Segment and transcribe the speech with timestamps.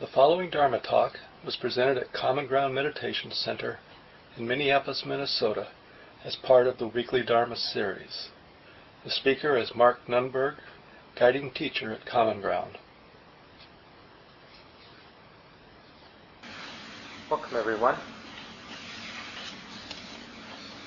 [0.00, 3.80] The following Dharma talk was presented at Common Ground Meditation Center
[4.36, 5.66] in Minneapolis, Minnesota,
[6.24, 8.28] as part of the weekly Dharma series.
[9.02, 10.58] The speaker is Mark Nunberg,
[11.16, 12.78] guiding teacher at Common Ground.
[17.28, 17.96] Welcome, everyone.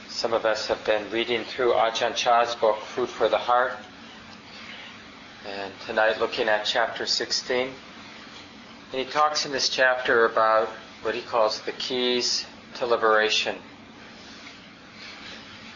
[0.07, 3.73] Some of us have been reading through Ajahn Chah's book, Food for the Heart,
[5.45, 7.73] and tonight looking at chapter 16.
[8.91, 10.67] And he talks in this chapter about
[11.01, 12.45] what he calls the keys
[12.75, 13.55] to liberation.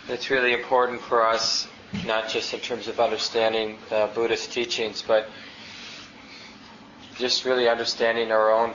[0.09, 1.65] It's really important for us,
[2.05, 5.29] not just in terms of understanding the Buddhist teachings, but
[7.17, 8.73] just really understanding our own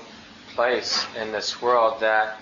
[0.54, 2.38] place in this world that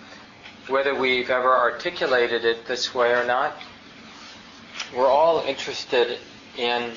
[0.68, 3.56] whether we've ever articulated it this way or not,
[4.96, 6.18] we're all interested
[6.56, 6.92] in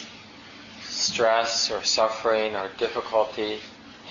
[0.83, 3.59] stress or suffering or difficulty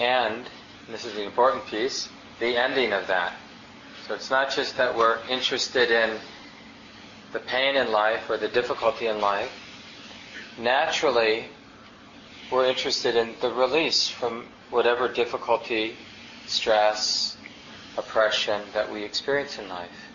[0.00, 0.46] and,
[0.86, 2.08] and this is the important piece,
[2.38, 3.34] the ending of that.
[4.06, 6.18] So it's not just that we're interested in
[7.32, 9.50] the pain in life or the difficulty in life.
[10.58, 11.46] Naturally,
[12.50, 15.96] we're interested in the release from whatever difficulty,
[16.46, 17.36] stress,
[17.96, 20.08] oppression that we experience in life.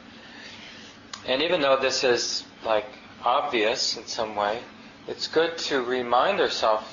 [1.27, 2.85] And even though this is like
[3.23, 4.59] obvious in some way,
[5.07, 6.87] it's good to remind ourselves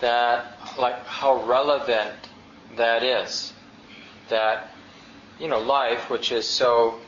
[0.00, 2.14] that like how relevant
[2.76, 3.52] that is.
[4.28, 4.72] That
[5.38, 6.98] you know, life, which is so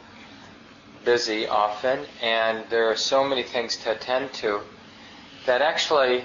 [1.04, 4.60] busy often, and there are so many things to attend to,
[5.46, 6.24] that actually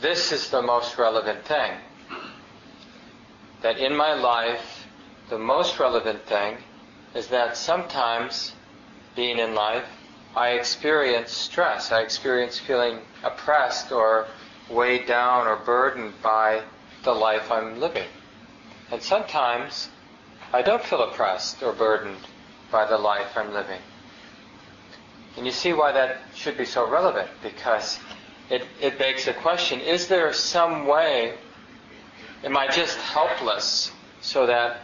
[0.00, 1.72] this is the most relevant thing.
[3.62, 4.86] That in my life,
[5.28, 6.58] the most relevant thing
[7.14, 8.52] is that sometimes,
[9.16, 9.86] being in life,
[10.36, 11.92] I experience stress.
[11.92, 14.26] I experience feeling oppressed or
[14.68, 16.62] weighed down or burdened by
[17.04, 18.08] the life I'm living.
[18.90, 19.88] And sometimes
[20.52, 22.26] I don't feel oppressed or burdened
[22.70, 23.80] by the life I'm living.
[25.36, 27.98] And you see why that should be so relevant because
[28.50, 31.34] it, it begs the question is there some way,
[32.44, 33.90] am I just helpless
[34.20, 34.82] so that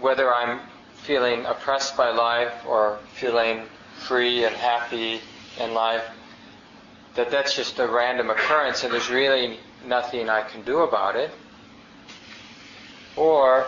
[0.00, 0.60] whether I'm
[0.94, 3.62] feeling oppressed by life or feeling
[4.06, 5.20] free and happy
[5.60, 6.04] in life,
[7.14, 11.30] that that's just a random occurrence and there's really nothing I can do about it?
[13.18, 13.66] Or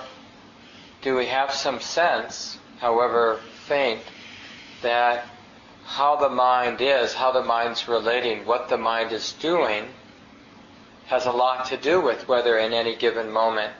[1.03, 4.03] do we have some sense, however faint,
[4.83, 5.27] that
[5.85, 9.87] how the mind is, how the mind's relating, what the mind is doing,
[11.07, 13.73] has a lot to do with whether in any given moment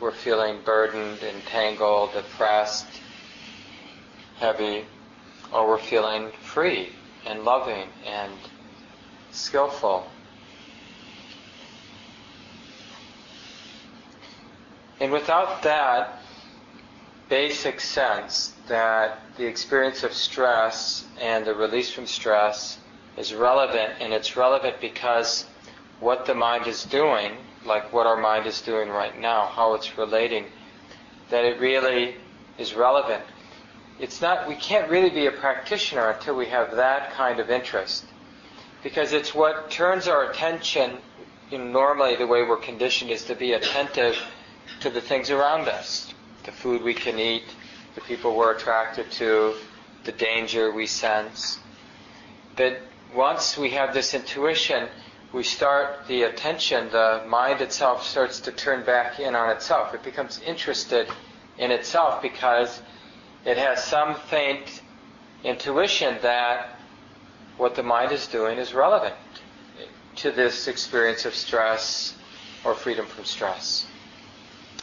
[0.00, 2.88] we're feeling burdened, entangled, oppressed,
[4.38, 4.86] heavy,
[5.52, 6.88] or we're feeling free
[7.26, 8.32] and loving and
[9.32, 10.10] skillful.
[15.00, 16.20] And without that
[17.30, 22.78] basic sense that the experience of stress and the release from stress
[23.16, 25.46] is relevant, and it's relevant because
[26.00, 27.32] what the mind is doing,
[27.64, 30.44] like what our mind is doing right now, how it's relating,
[31.30, 32.16] that it really
[32.58, 33.22] is relevant.
[33.98, 38.04] It's not, we can't really be a practitioner until we have that kind of interest.
[38.82, 40.98] Because it's what turns our attention,
[41.50, 44.16] you know, normally the way we're conditioned is to be attentive
[44.80, 46.12] to the things around us.
[46.44, 47.44] The food we can eat,
[47.94, 49.54] the people we're attracted to,
[50.04, 51.58] the danger we sense.
[52.56, 52.80] That
[53.14, 54.88] once we have this intuition,
[55.32, 59.94] we start the attention, the mind itself starts to turn back in on itself.
[59.94, 61.08] It becomes interested
[61.58, 62.82] in itself because
[63.44, 64.82] it has some faint
[65.44, 66.78] intuition that
[67.56, 69.14] what the mind is doing is relevant
[70.16, 72.14] to this experience of stress
[72.64, 73.86] or freedom from stress.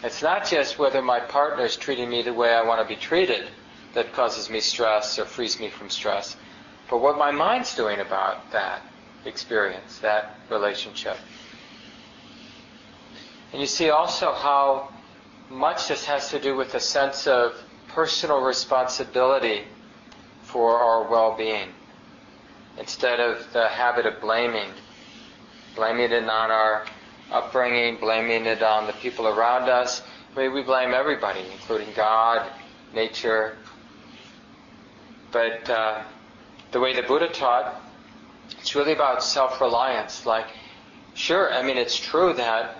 [0.04, 3.00] It's not just whether my partner is treating me the way I want to be
[3.00, 3.48] treated
[3.94, 6.36] that causes me stress or frees me from stress,
[6.90, 8.82] but what my mind's doing about that
[9.26, 11.18] experience, that relationship.
[13.52, 14.94] And you see also how
[15.50, 17.56] much this has to do with a sense of
[17.88, 19.64] personal responsibility
[20.44, 21.70] for our well-being
[22.78, 24.70] instead of the habit of blaming,
[25.76, 26.86] blaming it on our
[27.32, 30.02] upbringing, blaming it on the people around us.
[30.36, 32.50] I mean, we blame everybody, including God,
[32.94, 33.58] nature.
[35.32, 36.04] But uh,
[36.72, 37.82] the way the Buddha taught,
[38.60, 40.26] it's really about self-reliance.
[40.26, 40.48] Like,
[41.16, 42.78] sure, I mean, it's true that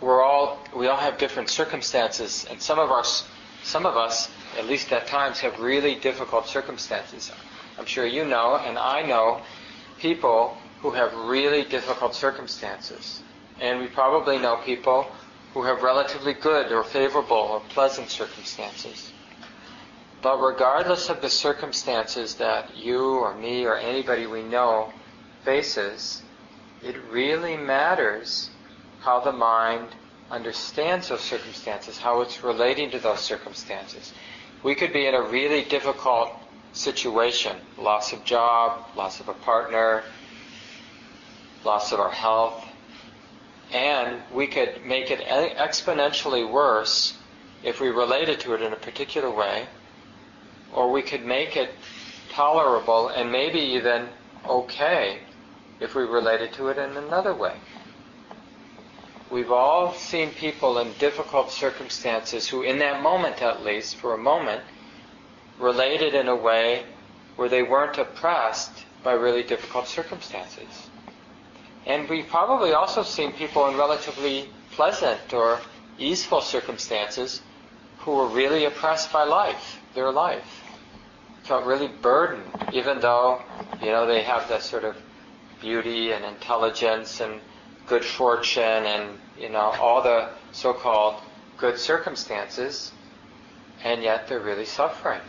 [0.00, 3.04] we're all we all have different circumstances, and some of our
[3.62, 4.28] some of us,
[4.58, 7.30] at least at times, have really difficult circumstances.
[7.78, 9.40] I'm sure you know, and I know,
[9.98, 13.22] people who have really difficult circumstances.
[13.62, 15.06] And we probably know people
[15.54, 19.12] who have relatively good or favorable or pleasant circumstances.
[20.20, 24.92] But regardless of the circumstances that you or me or anybody we know
[25.44, 26.22] faces,
[26.82, 28.50] it really matters
[29.00, 29.88] how the mind
[30.28, 34.12] understands those circumstances, how it's relating to those circumstances.
[34.64, 36.32] We could be in a really difficult
[36.72, 40.02] situation loss of job, loss of a partner,
[41.64, 42.61] loss of our health,
[43.72, 47.16] and we could make it exponentially worse
[47.62, 49.66] if we related to it in a particular way,
[50.72, 51.70] or we could make it
[52.30, 54.08] tolerable and maybe even
[54.48, 55.18] okay
[55.80, 57.56] if we related to it in another way.
[59.30, 64.18] We've all seen people in difficult circumstances who, in that moment at least, for a
[64.18, 64.62] moment,
[65.58, 66.84] related in a way
[67.36, 70.90] where they weren't oppressed by really difficult circumstances.
[71.86, 75.60] And we've probably also seen people in relatively pleasant or
[75.98, 77.42] easeful circumstances
[77.98, 80.62] who were really oppressed by life, their life.
[81.44, 83.42] Felt really burdened, even though,
[83.80, 84.96] you know, they have that sort of
[85.60, 87.40] beauty and intelligence and
[87.86, 91.16] good fortune and, you know, all the so-called
[91.58, 92.92] good circumstances,
[93.84, 95.20] and yet they're really suffering.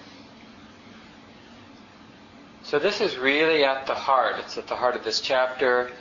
[2.63, 4.35] So this is really at the heart.
[4.39, 5.91] It's at the heart of this chapter.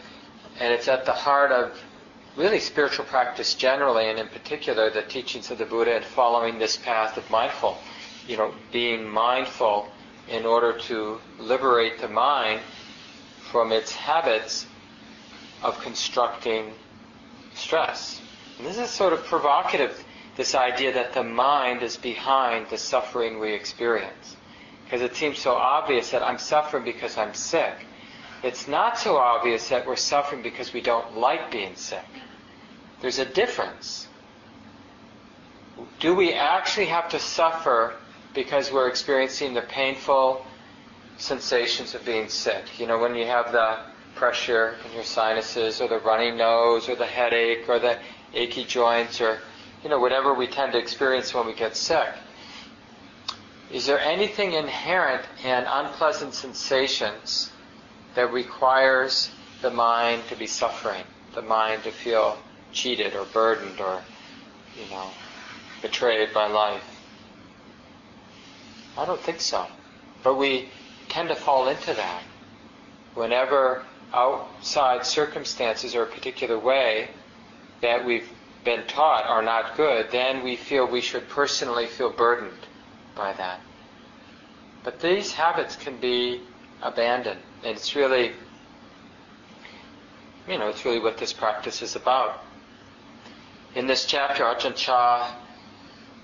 [0.58, 1.78] And it's at the heart of
[2.37, 6.76] really spiritual practice generally, and in particular the teachings of the Buddha and following this
[6.76, 7.78] path of mindful,
[8.26, 9.88] you know, being mindful
[10.28, 12.60] in order to liberate the mind
[13.50, 14.66] from its habits
[15.62, 16.72] of constructing
[17.54, 18.20] stress.
[18.58, 20.04] And this is sort of provocative,
[20.37, 24.37] this idea that the mind is behind the suffering we experience.
[24.84, 27.87] Because it seems so obvious that I'm suffering because I'm sick.
[28.43, 32.05] It's not so obvious that we're suffering because we don't like being sick.
[33.00, 34.09] There's a difference.
[36.00, 37.94] Do we actually have to suffer
[38.35, 40.44] because we're experiencing the painful
[41.19, 42.81] sensations of being sick?
[42.81, 43.79] You know, when you have the
[44.17, 47.99] pressure in your sinuses, or the runny nose, or the headache, or the
[48.35, 49.38] achy joints, or,
[49.83, 52.09] you know, whatever we tend to experience when we get sick.
[53.71, 57.50] Is there anything inherent in unpleasant sensations
[58.14, 59.31] that requires
[59.61, 61.05] the mind to be suffering,
[61.35, 62.38] the mind to feel
[62.73, 64.03] cheated or burdened or,
[64.76, 65.11] you know,
[65.81, 66.85] betrayed by life.
[68.97, 69.67] I don't think so.
[70.23, 70.69] But we
[71.09, 72.23] tend to fall into that.
[73.14, 77.09] Whenever outside circumstances or a particular way
[77.81, 78.29] that we've
[78.64, 82.67] been taught are not good, then we feel we should personally feel burdened
[83.14, 83.61] by that.
[84.85, 86.41] But these habits can be
[86.81, 87.41] abandoned.
[87.64, 88.32] And it's really,
[90.49, 92.43] you know, it's really what this practice is about.
[93.76, 95.32] In this chapter, Ajahn Chah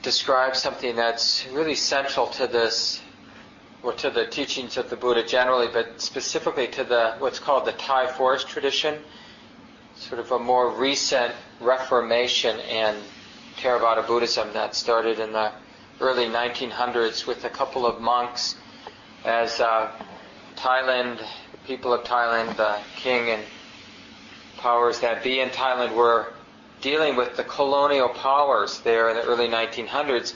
[0.03, 3.01] describes something that's really central to this,
[3.83, 7.73] or to the teachings of the Buddha generally, but specifically to the what's called the
[7.73, 8.99] Thai forest tradition,
[9.95, 12.97] sort of a more recent reformation in
[13.59, 15.53] Theravada Buddhism that started in the
[16.01, 18.57] early 1900s with a couple of monks
[19.25, 19.91] as uh,
[20.59, 21.19] Thailand,
[21.53, 23.43] the people of Thailand, the king and
[24.59, 26.33] powers that be in Thailand were
[26.81, 30.35] dealing with the colonial powers there in the early 1900s.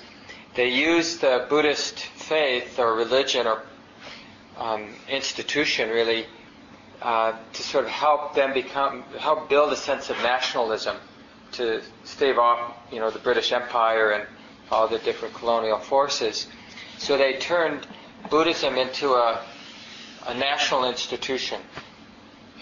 [0.55, 3.63] They used the Buddhist faith or religion or
[4.59, 6.27] um, institution really
[7.01, 10.97] uh, to sort of help them become, help build a sense of nationalism
[11.53, 14.27] to stave off, you know, the British Empire and
[14.71, 16.47] all the different colonial forces.
[16.99, 17.87] So they turned
[18.31, 19.43] Buddhism into a
[20.27, 21.61] a national institution.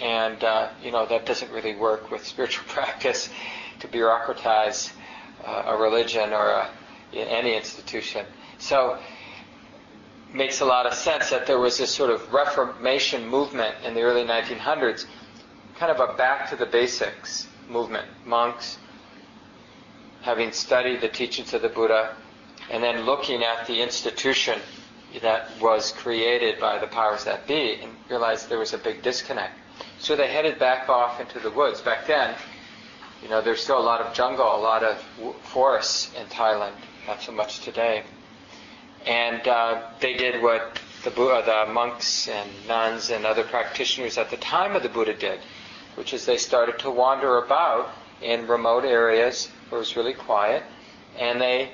[0.01, 3.29] And, uh, you know, that doesn't really work with spiritual practice
[3.81, 4.93] to bureaucratize
[5.45, 6.71] uh, a religion or a,
[7.15, 8.25] any institution.
[8.59, 8.99] So,
[10.33, 14.03] makes a lot of sense that there was this sort of Reformation movement in the
[14.03, 15.07] early 1900s,
[15.77, 18.07] kind of a back to the basics movement.
[18.25, 18.79] Monks,
[20.23, 22.15] having studied the teachings of the Buddha,
[22.71, 24.61] and then looking at the institution
[25.23, 29.55] that was created by the powers that be and realized there was a big disconnect.
[29.99, 31.81] So they headed back off into the woods.
[31.81, 32.35] Back then,
[33.23, 35.03] you know, there's still a lot of jungle, a lot of
[35.43, 36.73] forests in Thailand,
[37.07, 38.05] not so much today.
[39.07, 44.31] And uh, they did what the, Buddha, the monks and nuns and other practitioners at
[44.31, 45.41] the time of the Buddha did,
[45.97, 47.91] which is they started to wander about
[48.23, 50.63] in remote areas where it was really quiet,
[51.19, 51.71] and they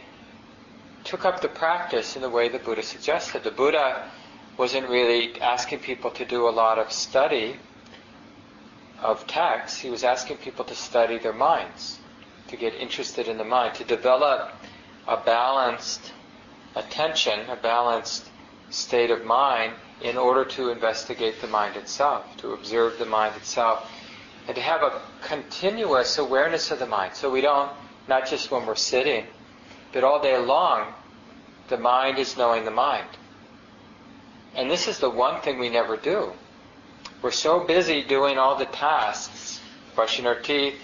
[1.06, 3.44] took up the practice in the way the Buddha suggested.
[3.44, 4.10] The Buddha
[4.58, 7.56] wasn't really asking people to do a lot of study
[9.00, 12.00] of texts, he was asking people to study their minds.
[12.48, 14.52] to get interested in the mind, to develop
[15.08, 16.12] a balanced
[16.74, 18.28] attention, a balanced
[18.70, 19.72] state of mind
[20.02, 23.90] in order to investigate the mind itself, to observe the mind itself,
[24.46, 27.14] and to have a continuous awareness of the mind.
[27.14, 27.70] So we don't,
[28.06, 29.26] not just when we're sitting,
[29.92, 30.92] but all day long,
[31.68, 33.08] the mind is knowing the mind.
[34.54, 36.32] And this is the one thing we never do.
[37.22, 39.60] We're so busy doing all the tasks,
[39.94, 40.76] brushing our teeth,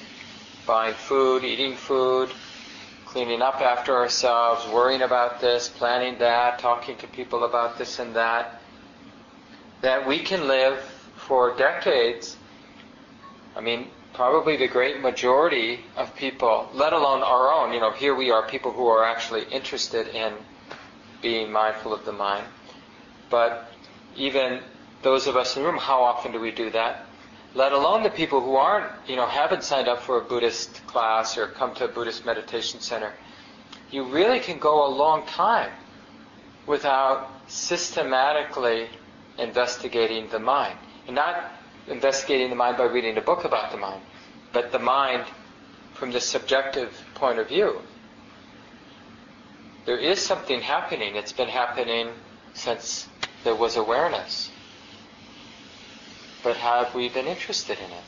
[0.67, 2.31] buying food, eating food,
[3.07, 8.17] cleaning up after ourselves, worrying about this, planning that, talking to people about this and
[8.17, 8.61] that,
[9.83, 10.79] that we can live
[11.17, 12.37] for decades.
[13.55, 18.14] I mean, probably the great majority of people, let alone our own, you know, here
[18.14, 20.35] we are, people who are actually interested in
[21.23, 22.45] being mindful of the mind.
[23.31, 23.73] But
[24.16, 24.61] even
[25.02, 27.07] those of us in the room, how often do we do that?
[27.54, 31.37] Let alone the people who aren't, you know, haven't signed up for a Buddhist class
[31.37, 33.12] or come to a Buddhist meditation center.
[33.90, 35.71] You really can go a long time
[36.66, 38.88] without systematically
[39.38, 40.78] investigating the mind.
[41.07, 41.52] And not
[41.89, 44.03] investigating the mind by reading a book about the mind,
[44.53, 45.25] but the mind
[45.95, 47.81] from the subjective point of view.
[49.85, 51.17] There is something happening.
[51.17, 52.11] It's been happening
[52.55, 53.09] since
[53.45, 54.51] there was awareness.
[56.43, 58.05] But have we been interested in it?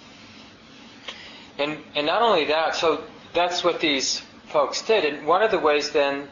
[1.58, 5.04] And, and not only that, so that's what these folks did.
[5.04, 6.28] And one of the ways then,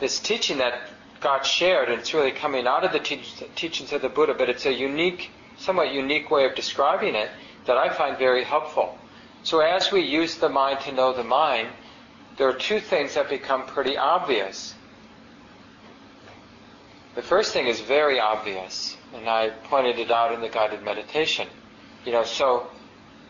[0.00, 0.88] this teaching that
[1.20, 4.50] got shared, and it's really coming out of the teach, teachings of the Buddha, but
[4.50, 7.30] it's a unique, somewhat unique way of describing it
[7.66, 8.98] that I find very helpful.
[9.42, 11.68] So as we use the mind to know the mind,
[12.36, 14.74] there are two things that become pretty obvious.
[17.14, 21.46] The first thing is very obvious, and I pointed it out in the guided meditation.
[22.04, 22.68] You know, so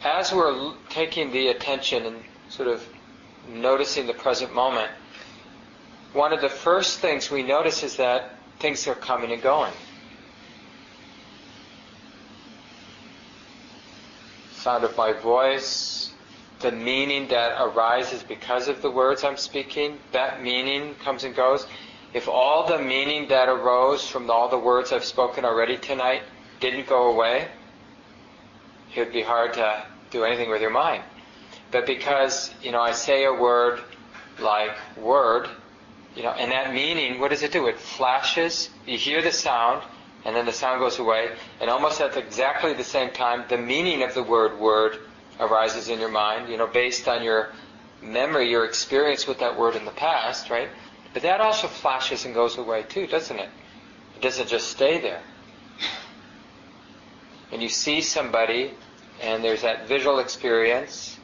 [0.02, 2.16] as we're taking the attention and
[2.48, 2.86] sort of
[3.48, 4.90] noticing the present moment,
[6.12, 9.72] one of the first things we notice is that things are coming and going.
[14.64, 16.10] Sound of my voice,
[16.60, 21.66] the meaning that arises because of the words I'm speaking, that meaning comes and goes.
[22.14, 26.22] If all the meaning that arose from all the words I've spoken already tonight
[26.60, 27.48] didn't go away,
[28.94, 31.02] it would be hard to do anything with your mind.
[31.70, 33.80] But because, you know, I say a word
[34.38, 35.46] like word,
[36.16, 37.66] you know, and that meaning, what does it do?
[37.66, 39.82] It flashes, you hear the sound,
[40.24, 44.02] and then the sound goes away, and almost at exactly the same time, the meaning
[44.02, 44.98] of the word word
[45.38, 47.52] arises in your mind, you know, based on your
[48.00, 50.68] memory, your experience with that word in the past, right?
[51.12, 53.48] But that also flashes and goes away too, doesn't it?
[54.16, 55.22] It doesn't just stay there.
[57.52, 58.72] And you see somebody,
[59.22, 61.18] and there's that visual experience,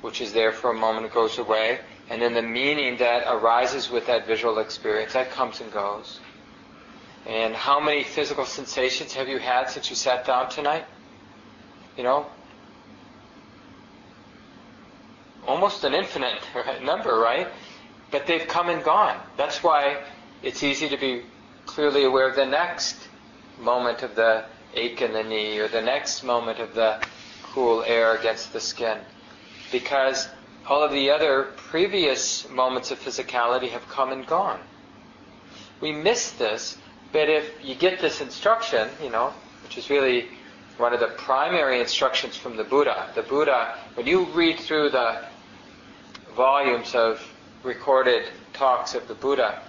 [0.00, 3.90] which is there for a moment, it goes away, and then the meaning that arises
[3.90, 6.20] with that visual experience, that comes and goes.
[7.26, 10.84] And how many physical sensations have you had since you sat down tonight?
[11.96, 12.26] You know,
[15.46, 16.40] almost an infinite
[16.82, 17.48] number, right?
[18.10, 19.18] But they've come and gone.
[19.36, 20.02] That's why
[20.42, 21.22] it's easy to be
[21.66, 22.96] clearly aware of the next
[23.60, 27.00] moment of the ache in the knee or the next moment of the
[27.42, 28.98] cool air against the skin.
[29.70, 30.28] Because
[30.66, 34.60] all of the other previous moments of physicality have come and gone.
[35.80, 36.78] We miss this,
[37.12, 40.28] but if you get this instruction, you know, which is really
[40.78, 45.22] one of the primary instructions from the Buddha, the Buddha, when you read through the
[46.34, 47.22] volumes of
[47.62, 49.62] recorded talks of the Buddha,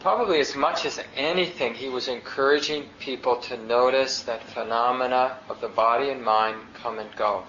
[0.00, 5.68] probably as much as anything, he was encouraging people to notice that phenomena of the
[5.68, 7.44] body and mind come and go.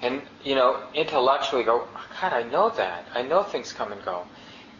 [0.00, 3.04] And, you know, intellectually go, oh, God, I know that.
[3.14, 4.24] I know things come and go.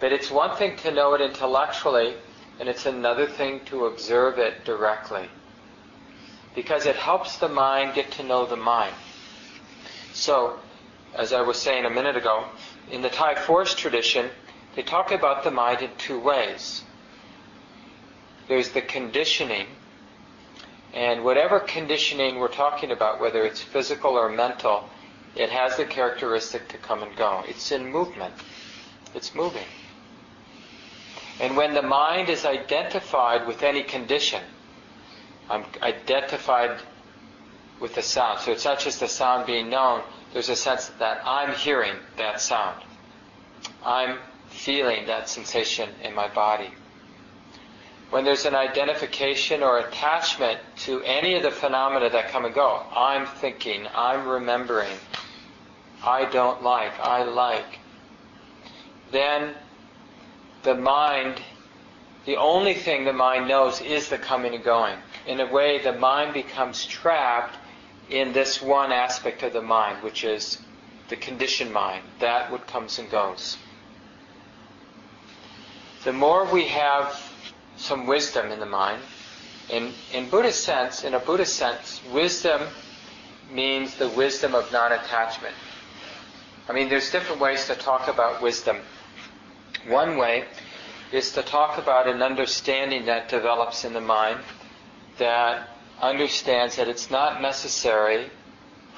[0.00, 2.14] But it's one thing to know it intellectually,
[2.61, 5.28] and it's another thing to observe it directly.
[6.55, 8.95] Because it helps the mind get to know the mind.
[10.12, 10.59] So,
[11.14, 12.45] as I was saying a minute ago,
[12.90, 14.31] in the Thai forest tradition,
[14.76, 16.85] they talk about the mind in two ways.
[18.47, 19.67] There's the conditioning,
[20.95, 24.88] and whatever conditioning we're talking about, whether it's physical or mental,
[25.37, 27.45] it has the characteristic to come and go.
[27.47, 28.35] It's in movement.
[29.14, 29.67] It's moving.
[31.40, 34.42] And when the mind is identified with any condition,
[35.49, 36.80] I'm identified
[37.80, 38.40] with the sound.
[38.40, 40.02] So it's not just the sound being known,
[40.33, 42.83] there's a sense that I'm hearing that sound.
[43.85, 44.18] I'm
[44.49, 46.71] feeling that sensation in my body.
[48.11, 52.83] When there's an identification or attachment to any of the phenomena that come and go,
[52.95, 54.92] I'm thinking, I'm remembering,
[56.02, 57.78] I don't like, I like,
[59.12, 59.54] then
[60.68, 61.40] the mind,
[62.26, 64.98] the only thing the mind knows is the coming and going.
[65.26, 67.56] In a way, the mind becomes trapped
[68.10, 70.58] in this one aspect of the mind, which is
[71.08, 73.56] the conditioned mind, that what comes and goes.
[76.04, 77.18] The more we have
[77.78, 79.00] some wisdom in the mind,
[79.70, 82.60] in, in Buddhist sense, in a Buddhist sense, wisdom
[83.50, 85.54] means the wisdom of non-attachment.
[86.68, 88.76] I mean, there's different ways to talk about wisdom.
[89.87, 90.44] One way
[91.12, 94.40] is to talk about an understanding that develops in the mind
[95.18, 95.68] that
[96.00, 98.30] understands that it's not necessary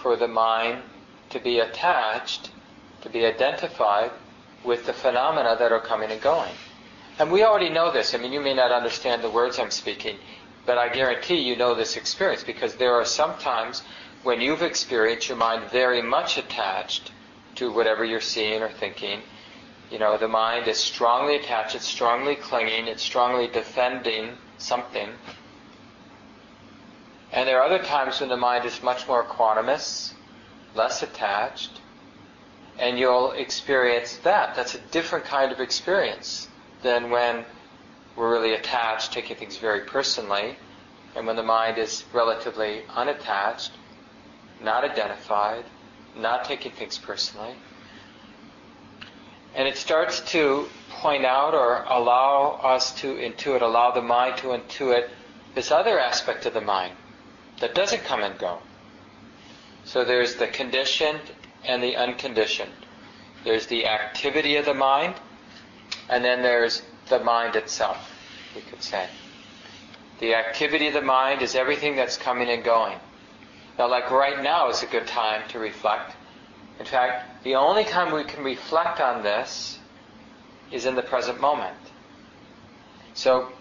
[0.03, 0.83] for the mind
[1.31, 2.51] to be attached,
[3.03, 4.11] to be identified
[4.65, 6.53] with the phenomena that are coming and going.
[7.19, 8.15] And we already know this.
[8.15, 10.17] I mean, you may not understand the words I'm speaking,
[10.67, 13.83] but I guarantee you know this experience because there are some times
[14.23, 17.13] when you've experienced your mind very much attached
[17.57, 19.23] to whatever you're seeing or thinking.
[19.91, 25.11] You know, the mind is strongly attached, it's strongly clinging, it's strongly defending something.
[27.33, 30.13] And there are other times when the mind is much more equanimous,
[30.75, 31.81] less attached,
[32.79, 34.55] and you'll experience that.
[34.55, 36.49] That's a different kind of experience
[36.83, 37.45] than when
[38.17, 40.57] we're really attached, taking things very personally,
[41.17, 43.73] and when the mind is relatively unattached,
[44.63, 45.65] not identified,
[46.17, 47.55] not taking things personally.
[49.55, 54.49] And it starts to point out or allow us to intuit, allow the mind to
[54.49, 55.09] intuit
[55.55, 56.95] this other aspect of the mind
[57.61, 58.59] that doesn't come and go.
[59.85, 61.21] So there's the conditioned
[61.65, 62.73] and the unconditioned.
[63.45, 65.15] There's the activity of the mind,
[66.09, 68.11] and then there's the mind itself,
[68.55, 69.09] we could say.
[70.21, 72.99] The activity of the mind is everything that's coming and going.
[73.79, 76.15] Now, like right now is a good time to reflect.
[76.81, 79.79] In fact, the only time we can reflect on this
[80.73, 81.77] is in the present moment.
[83.13, 83.53] So,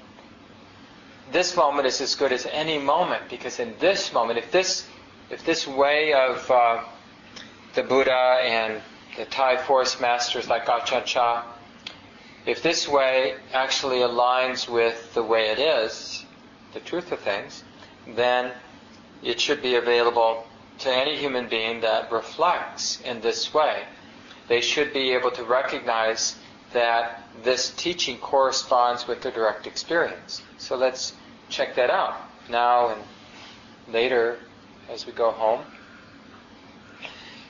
[1.30, 4.88] this moment is as good as any moment because in this moment, if this,
[5.30, 6.82] if this way of uh,
[7.76, 8.82] the Buddha and
[9.18, 11.44] the Thai forest masters like Ajahn Chah,
[12.46, 16.26] if this way actually aligns with the way it is,
[16.74, 17.66] the truth of things,
[18.16, 18.54] then
[19.22, 20.46] it should be available
[20.80, 23.84] to any human being that reflects in this way.
[24.48, 26.36] They should be able to recognize
[26.74, 30.42] that this teaching corresponds with their direct experience.
[30.58, 31.14] So let's
[31.50, 32.16] check that out
[32.50, 33.02] now and
[33.94, 34.40] later
[34.90, 35.62] as we go home.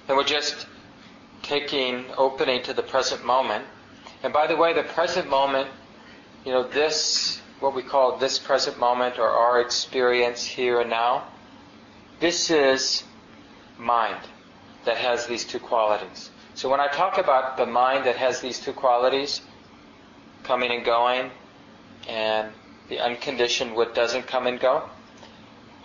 [0.08, 0.68] And we're just
[1.42, 3.66] taking opening to the present moment.
[4.24, 5.70] And by the way, the present moment,
[6.46, 11.28] you know, this, what we call this present moment or our experience here and now,
[12.20, 13.04] this is
[13.80, 14.20] mind
[14.86, 16.30] that has these two qualities.
[16.54, 19.42] So when I talk about the mind that has these two qualities,
[20.44, 21.32] coming and going,
[22.08, 22.52] and
[22.90, 24.90] the unconditioned what doesn't come and go,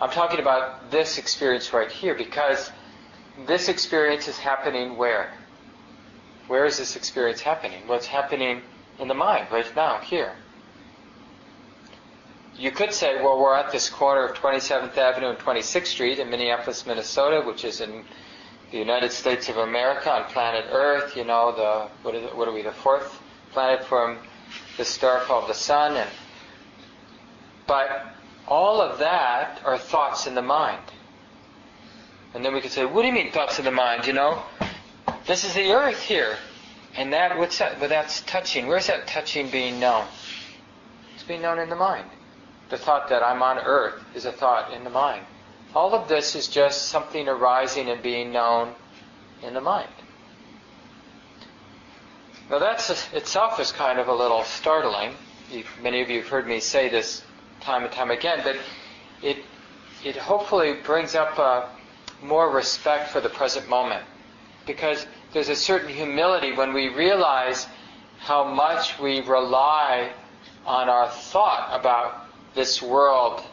[0.01, 2.71] I'm talking about this experience right here because
[3.47, 5.33] this experience is happening where?
[6.47, 7.87] Where is this experience happening?
[7.87, 8.61] Well, it's happening
[8.99, 10.33] in the mind right now, here.
[12.57, 16.29] You could say, well, we're at this corner of 27th Avenue and 26th Street in
[16.29, 18.05] Minneapolis, Minnesota, which is in
[18.71, 21.17] the United States of America on planet Earth.
[21.17, 24.17] You know, the what, is what are we, the fourth planet from
[24.77, 26.09] the star called the Sun, and
[27.67, 28.13] but
[28.47, 30.83] all of that are thoughts in the mind.
[32.33, 34.07] And then we could say, what do you mean thoughts in the mind?
[34.07, 34.43] You know,
[35.25, 36.37] this is the Earth here,
[36.95, 37.81] and that what's that?
[37.81, 38.67] Well, that's touching.
[38.67, 40.05] Where's that touching being known?
[41.15, 42.05] It's being known in the mind.
[42.69, 45.25] The thought that I'm on earth is a thought in the mind.
[45.75, 48.73] All of this is just something arising and being known
[49.43, 49.89] in the mind.
[52.49, 52.79] Now that
[53.13, 55.13] itself is kind of a little startling.
[55.81, 57.23] Many of you have heard me say this
[57.61, 58.57] time and time again, but
[59.21, 59.37] it,
[60.03, 61.69] it hopefully brings up a
[62.21, 64.03] more respect for the present moment.
[64.65, 67.67] Because there's a certain humility when we realize
[68.19, 70.11] how much we rely
[70.65, 72.24] on our thought about
[72.55, 73.43] this world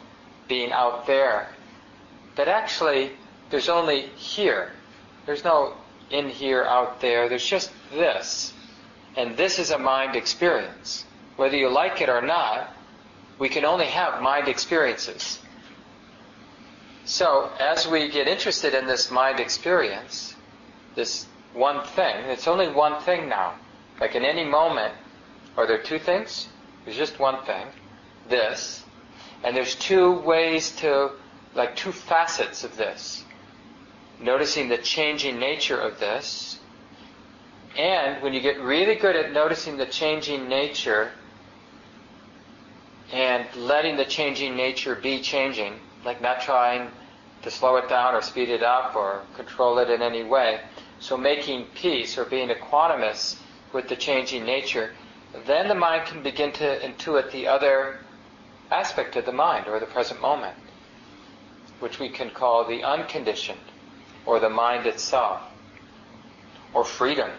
[0.47, 1.49] being out there.
[2.35, 3.11] But actually,
[3.49, 4.71] there's only here.
[5.25, 5.75] There's no
[6.09, 7.29] in here, out there.
[7.29, 8.53] There's just this.
[9.15, 11.05] And this is a mind experience.
[11.35, 12.75] Whether you like it or not,
[13.39, 15.39] we can only have mind experiences.
[17.05, 20.35] So, as we get interested in this mind experience,
[20.95, 23.55] this one thing, it's only one thing now.
[23.99, 24.93] Like in any moment,
[25.57, 26.47] are there two things?
[26.85, 27.67] There's just one thing.
[28.29, 28.82] This,
[29.43, 31.11] and there's two ways to,
[31.53, 33.23] like two facets of this.
[34.19, 36.59] noticing the changing nature of this.
[37.77, 41.11] And when you get really good at noticing the changing nature
[43.11, 46.89] and letting the changing nature be changing, like not trying
[47.41, 50.61] to slow it down or speed it up or control it in any way,
[50.99, 53.37] so making peace or being equanimous
[53.73, 54.93] with the changing nature,
[55.45, 57.99] then the mind can begin to intuit the other
[58.73, 60.55] aspect of the mind or the present moment,
[61.79, 63.59] which we can call the unconditioned
[64.25, 65.41] or the mind itself
[66.73, 67.29] or freedom.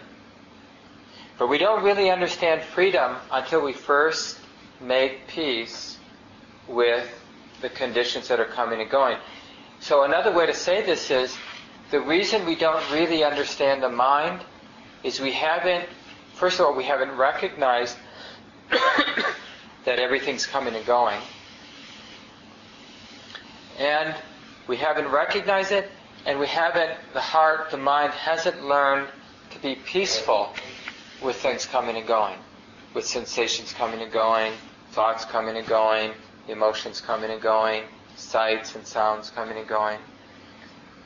[1.37, 4.39] But we don't really understand freedom until we first
[4.79, 5.97] make peace
[6.67, 7.09] with
[7.61, 9.17] the conditions that are coming and going.
[9.79, 11.35] So another way to say this is
[11.91, 14.41] the reason we don't really understand the mind
[15.03, 15.87] is we haven't,
[16.33, 17.97] first of all, we haven't recognized
[19.85, 21.21] that everything's coming and going.
[23.79, 24.15] And
[24.67, 25.89] we haven't recognized it,
[26.25, 29.07] and we haven't, the heart, the mind hasn't learned
[29.51, 30.53] to be peaceful
[31.23, 32.37] with things coming and going,
[32.93, 34.53] with sensations coming and going,
[34.91, 36.13] thoughts coming and going,
[36.47, 37.83] emotions coming and going,
[38.15, 39.99] sights and sounds coming and going.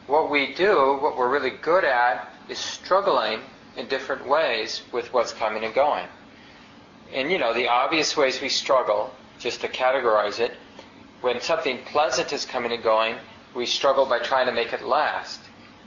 [0.08, 3.42] What we do, what we're really good at, is struggling
[3.78, 6.08] in different ways with what's coming and going.
[7.14, 10.54] And you know, the obvious ways we struggle, just to categorize it,
[11.22, 13.16] when something pleasant is coming and going,
[13.56, 15.40] we struggle by trying to make it last.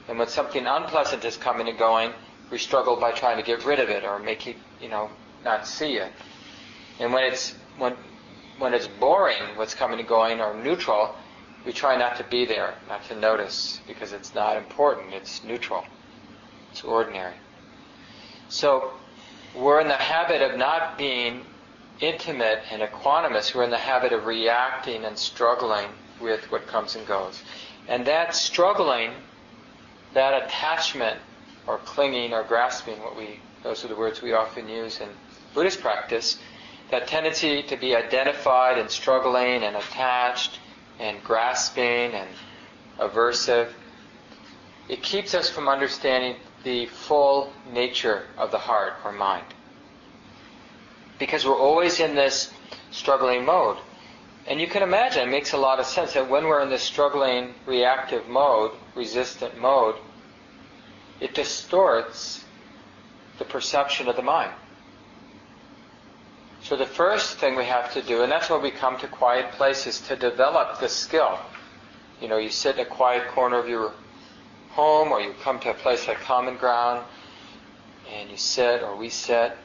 [0.09, 2.13] And when something unpleasant is coming and going,
[2.51, 5.11] we struggle by trying to get rid of it or make it, you know,
[5.45, 6.13] not see it.
[6.99, 7.97] And when it's when
[8.59, 11.15] when it's boring, what's coming and going, or neutral,
[11.65, 15.15] we try not to be there, not to notice, because it's not important.
[15.15, 15.85] It's neutral.
[16.71, 17.35] It's ordinary.
[18.49, 18.93] So
[19.55, 21.45] we're in the habit of not being
[22.01, 23.55] intimate and equanimous.
[23.55, 25.89] We're in the habit of reacting and struggling
[26.21, 27.43] with what comes and goes.
[27.89, 29.11] And that struggling,
[30.15, 31.19] that attachment
[31.67, 35.09] or clinging or grasping, what we those are the words we often use in
[35.55, 36.39] Buddhist practice,
[36.91, 40.59] that tendency to be identified and struggling and attached
[40.99, 42.29] and grasping and
[42.99, 43.69] aversive,
[44.89, 49.47] it keeps us from understanding the full nature of the heart or mind.
[51.19, 52.53] Because we're always in this
[52.91, 53.79] struggling mode.
[54.47, 56.83] And you can imagine, it makes a lot of sense that when we're in this
[56.83, 59.97] struggling, reactive mode, resistant mode,
[61.21, 62.45] it distorts
[63.39, 64.53] the perception of the mind.
[66.63, 69.53] So the first thing we have to do, and that's why we come to quiet
[69.53, 71.39] places, to develop the skill.
[72.21, 73.93] You know, you sit in a quiet corner of your
[74.73, 77.05] home, or you come to a place like Common Ground,
[78.13, 79.57] and you sit, or we sit,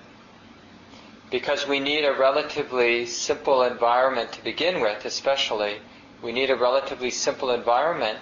[1.29, 5.77] because we need a relatively simple environment to begin with, especially.
[6.21, 8.19] We need a relatively simple environment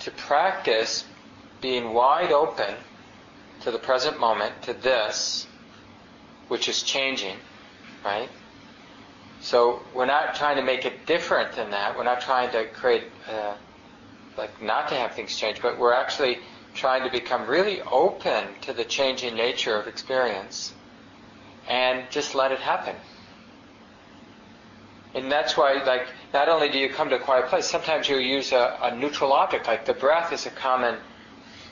[0.00, 1.04] to practice
[1.60, 2.74] being wide open
[3.60, 5.46] to the present moment, to this,
[6.48, 7.36] which is changing,
[8.04, 8.28] right?
[9.40, 11.96] So we're not trying to make it different than that.
[11.96, 13.54] We're not trying to create, uh,
[14.38, 16.38] like, not to have things change, but we're actually
[16.74, 20.72] trying to become really open to the changing nature of experience
[21.68, 22.94] and just let it happen.
[25.14, 28.18] And that's why, like, not only do you come to a quiet place, sometimes you
[28.18, 30.98] use a, a neutral object, like the breath is a common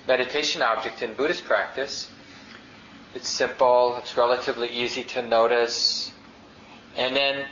[0.09, 2.11] meditation object in Buddhist practice.
[3.14, 6.12] It's simple, it's relatively easy to notice.
[6.96, 7.46] And then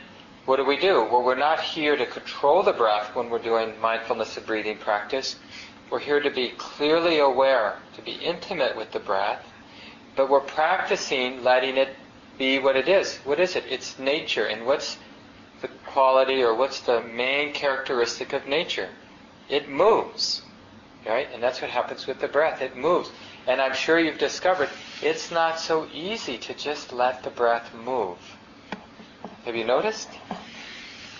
[0.45, 1.01] what do we do?
[1.03, 5.37] Well, we're not here to control the breath when we're doing mindfulness of breathing practice.
[5.89, 9.43] We're here to be clearly aware, to be intimate with the breath,
[10.15, 11.89] but we're practicing letting it
[12.37, 13.17] be what it is.
[13.17, 13.65] What is it?
[13.69, 14.45] It's nature.
[14.45, 14.97] And what's
[15.61, 18.89] the quality or what's the main characteristic of nature?
[19.49, 20.43] It moves.
[21.05, 21.27] Right?
[21.33, 22.61] And that's what happens with the breath.
[22.61, 23.11] It moves.
[23.47, 24.69] And I'm sure you've discovered
[25.01, 28.34] it's not so easy to just let the breath move.
[29.45, 30.09] Have you noticed?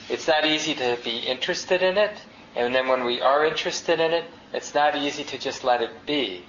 [0.10, 2.18] It's not easy to be interested in it.
[2.56, 6.08] And then when we are interested in it, it's not easy to just let it
[6.08, 6.44] be.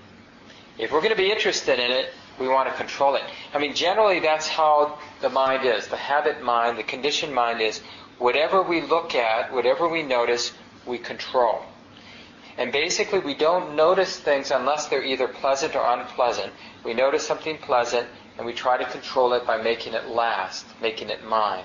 [0.79, 3.25] If we're going to be interested in it, we want to control it.
[3.53, 5.87] I mean, generally, that's how the mind is.
[5.89, 7.83] The habit mind, the conditioned mind is
[8.19, 10.53] whatever we look at, whatever we notice,
[10.87, 11.63] we control.
[12.57, 16.55] And basically, we don't notice things unless they're either pleasant or unpleasant.
[16.85, 21.11] We notice something pleasant and we try to control it by making it last, making
[21.11, 21.65] it mine.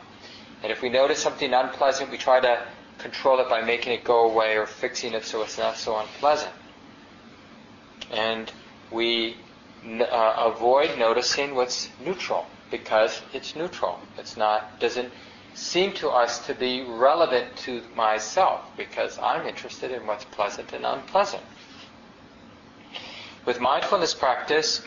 [0.64, 2.62] And if we notice something unpleasant, we try to
[2.98, 6.54] control it by making it go away or fixing it so it's not so unpleasant.
[8.12, 8.52] And
[8.92, 9.38] we
[9.86, 14.00] uh, avoid noticing what's neutral because it's neutral.
[14.18, 15.12] It's not doesn't
[15.54, 20.86] seem to us to be relevant to myself because I'm interested in what's pleasant and
[20.86, 21.44] unpleasant.
[23.46, 24.82] With mindfulness practice,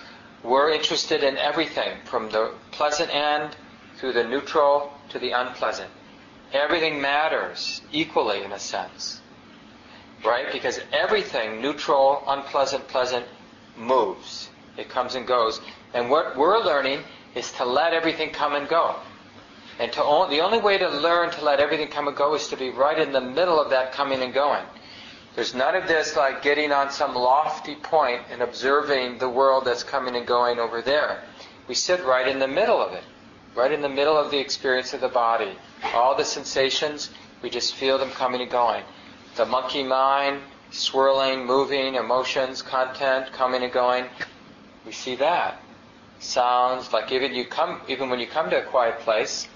[0.44, 3.57] we're interested in everything from the pleasant end
[3.98, 5.90] through the neutral to the unpleasant.
[6.52, 9.20] Everything matters equally in a sense.
[10.24, 10.52] Right?
[10.52, 13.26] Because everything, neutral, unpleasant, pleasant,
[13.76, 14.50] moves.
[14.76, 15.61] It comes and goes.
[15.94, 17.00] And what we're learning
[17.35, 18.96] is to let everything come and go.
[19.78, 22.57] And to the only way to learn to let everything come and go is to
[22.57, 24.64] be right in the middle of that coming and going.
[25.35, 29.83] There's none of this like getting on some lofty point and observing the world that's
[29.83, 31.25] coming and going over there.
[31.66, 33.03] We sit right in the middle of it,
[33.57, 35.57] right in the middle of the experience of the body.
[35.92, 37.11] All the sensations,
[37.42, 38.85] we just feel them coming and going.
[39.35, 44.07] The monkey mind, swirling, moving, emotions, content coming and going.
[44.87, 45.61] We see that.
[46.20, 49.49] Sounds, like even you come even when you come to a quiet place,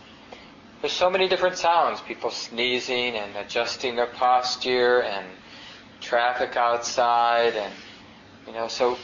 [0.81, 2.01] there's so many different sounds.
[2.01, 5.27] People sneezing and adjusting their posture and
[6.01, 7.73] traffic outside and
[8.47, 8.97] you know so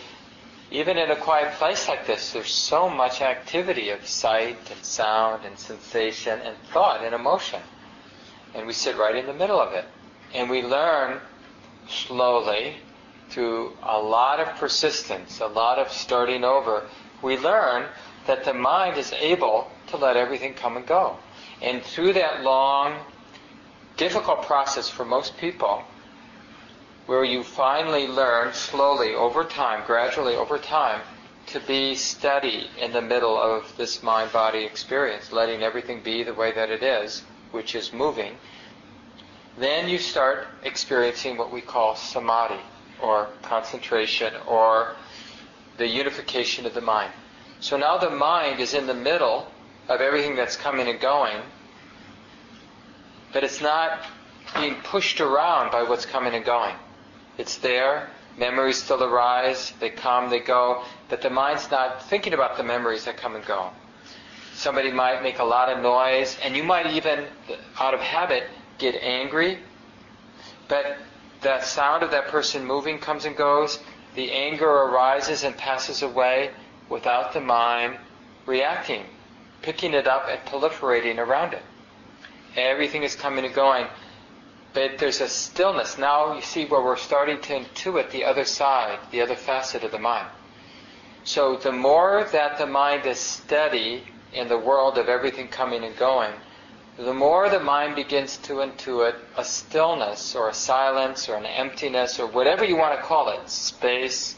[0.71, 5.45] even in a quiet place like this there's so much activity of sight and sound
[5.45, 7.61] and sensation and thought and emotion.
[8.55, 9.85] And we sit right in the middle of it.
[10.33, 11.21] And we learn
[11.89, 12.77] slowly
[13.29, 16.87] through a lot of persistence a lot of starting over
[17.23, 17.87] we learn
[18.27, 21.17] that the mind is able to let everything come and go.
[21.63, 22.99] And through that long
[23.97, 25.85] difficult process for most people
[27.07, 31.01] where you finally learn slowly over time, gradually over time,
[31.47, 36.33] to be steady in the middle of this mind body experience, letting everything be the
[36.33, 38.35] way that it is, which is moving,
[39.59, 42.61] then you start experiencing what we call samadhi,
[43.01, 44.97] or concentration, or
[45.77, 47.13] the unification of the mind.
[47.61, 49.47] So now the mind is in the middle
[49.89, 51.37] of everything that's coming and going,
[53.33, 54.07] but it's not
[54.55, 56.75] being pushed around by what's coming and going.
[57.39, 58.09] It's there.
[58.37, 59.73] Memories still arise.
[59.81, 60.83] They come, they go.
[61.09, 63.71] But the mind's not thinking about the memories that come and go.
[64.55, 67.27] Somebody might make a lot of noise, and you might even,
[67.79, 68.45] out of habit,
[68.79, 69.59] get angry.
[70.69, 70.99] But
[71.41, 73.81] the sound of that person moving comes and goes.
[74.15, 76.51] The anger arises and passes away
[76.89, 77.99] without the mind
[78.47, 79.05] reacting,
[79.63, 81.63] picking it up and proliferating around it.
[82.57, 83.87] Everything is coming and going
[84.75, 85.97] but there's a stillness.
[85.97, 89.93] Now you see where we're starting to intuit the other side, the other facet of
[89.93, 90.29] the mind.
[91.23, 95.97] So the more that the mind is steady in the world of everything coming and
[95.97, 96.33] going,
[96.97, 102.21] the more the mind begins to intuit a stillness or a silence or an emptiness
[102.21, 104.37] or whatever you want to call it, space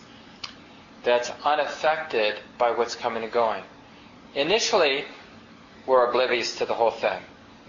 [1.02, 3.62] that's unaffected by what's coming and going.
[4.34, 5.04] Initially,
[5.86, 7.20] we're oblivious to the whole thing.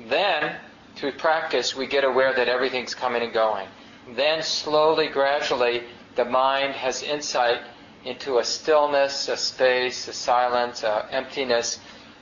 [0.09, 0.57] Then
[0.97, 3.67] through practice, we get aware that everything's coming and going.
[4.15, 5.83] Then, slowly, gradually,
[6.15, 7.61] the mind has insight
[8.03, 11.79] into a stillness, a space, a silence, a emptiness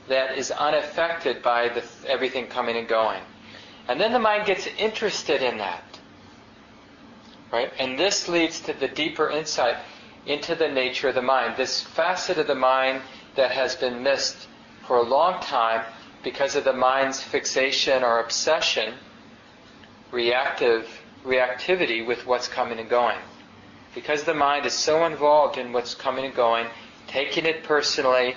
[0.08, 3.22] that is unaffected by the, everything coming and going.
[3.88, 5.84] And then the mind gets interested in that.
[7.52, 7.72] Right?
[7.78, 9.76] And this leads to the deeper insight
[10.26, 11.56] into the nature of the mind.
[11.56, 13.02] This facet of the mind
[13.36, 14.48] that has been missed
[14.86, 15.84] for a long time
[16.26, 18.94] because of the mind's fixation or obsession,
[20.10, 20.88] reactive
[21.24, 23.20] reactivity with what's coming and going.
[23.94, 26.66] Because the mind is so involved in what's coming and going,
[27.06, 28.34] taking it personally,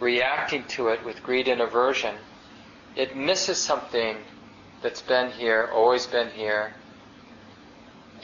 [0.00, 2.14] reacting to it with greed and aversion,
[2.96, 4.16] it misses something
[4.80, 6.72] that's been here, always been here.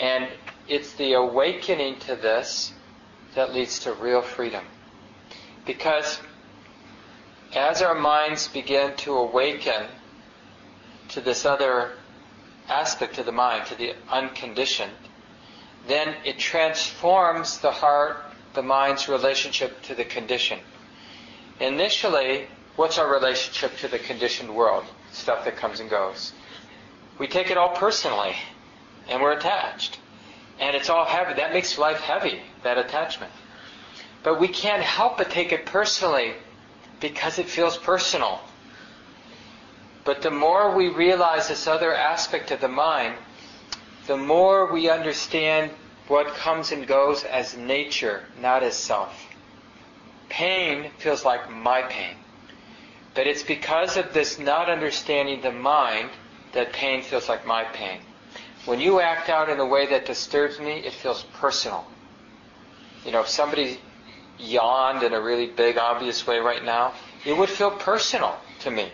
[0.01, 0.27] And
[0.69, 2.73] it's the awakening to this
[3.35, 4.65] that leads to real freedom.
[5.67, 6.19] Because
[7.55, 9.87] as our minds begin to awaken
[11.09, 11.93] to this other
[12.69, 14.93] aspect of the mind, to the unconditioned,
[15.87, 18.17] then it transforms the heart,
[18.55, 20.63] the mind's relationship to the conditioned.
[21.61, 24.85] Initially, what's our relationship to the conditioned world?
[25.13, 26.33] Stuff that comes and goes.
[27.19, 28.35] We take it all personally,
[29.09, 29.99] and we're attached.
[30.59, 31.35] And it's all heavy.
[31.35, 33.33] That makes life heavy, that attachment.
[34.23, 36.35] But we can't help but take it personally
[37.01, 38.41] because it feels personal.
[40.05, 43.15] But the more we realize this other aspect of the mind,
[44.07, 45.73] the more we understand
[46.09, 49.27] what comes and goes as nature, not as self.
[50.29, 52.15] Pain feels like my pain.
[53.15, 56.11] But it's because of this not understanding the mind
[56.53, 58.01] that pain feels like my pain.
[58.65, 61.87] When you act out in a way that disturbs me, it feels personal.
[63.05, 63.81] You know, if somebody
[64.39, 66.93] yawned in a really big, obvious way right now,
[67.25, 68.91] it would feel personal to me.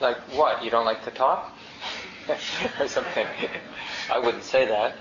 [0.00, 0.62] Like, what?
[0.64, 1.52] You don't like to talk?
[2.80, 3.26] or something.
[4.10, 4.96] I wouldn't say that.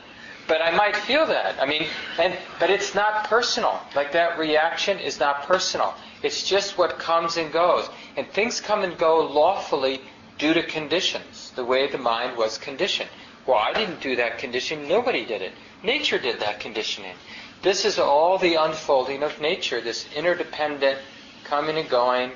[0.47, 1.61] but I might feel that.
[1.61, 1.87] I mean,
[2.19, 3.79] and but it's not personal.
[3.95, 5.95] Like that reaction is not personal.
[6.21, 10.01] It's just what comes and goes, and things come and go lawfully
[10.37, 13.09] due to conditions, the way the mind was conditioned.
[13.47, 14.87] Well, I didn't do that conditioning.
[14.87, 15.53] Nobody did it.
[15.83, 17.15] Nature did that conditioning.
[17.61, 19.81] This is all the unfolding of nature.
[19.81, 20.99] This interdependent
[21.43, 22.31] coming and going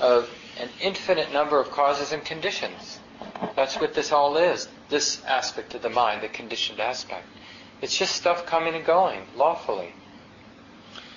[0.00, 0.28] of
[0.60, 2.98] an infinite number of causes and conditions.
[3.56, 4.68] That's what this all is.
[4.88, 7.26] This aspect of the mind, the conditioned aspect.
[7.80, 9.94] It's just stuff coming and going lawfully.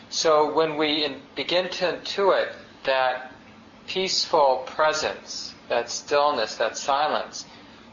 [0.09, 2.53] So when we in, begin to intuit
[2.85, 3.33] that
[3.87, 7.45] peaceful presence, that stillness, that silence,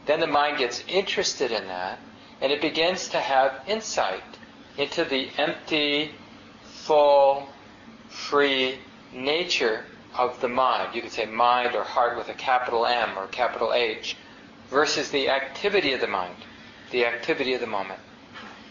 [0.05, 1.99] then the mind gets interested in that
[2.41, 4.23] and it begins to have insight
[4.77, 6.11] into the empty,
[6.63, 7.47] full,
[8.09, 8.79] free
[9.13, 9.85] nature
[10.17, 10.95] of the mind.
[10.95, 14.15] You could say mind or heart with a capital M or capital H
[14.69, 16.35] versus the activity of the mind,
[16.91, 17.99] the activity of the moment.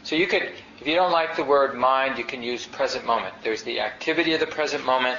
[0.03, 3.35] So you could, if you don't like the word mind, you can use present moment.
[3.43, 5.19] There's the activity of the present moment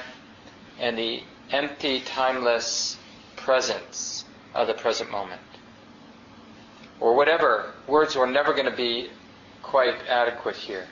[0.78, 2.96] and the empty, timeless
[3.36, 5.40] presence of the present moment.
[7.00, 7.74] Or whatever.
[7.86, 9.10] Words are never going to be
[9.66, 10.86] quite adequate here.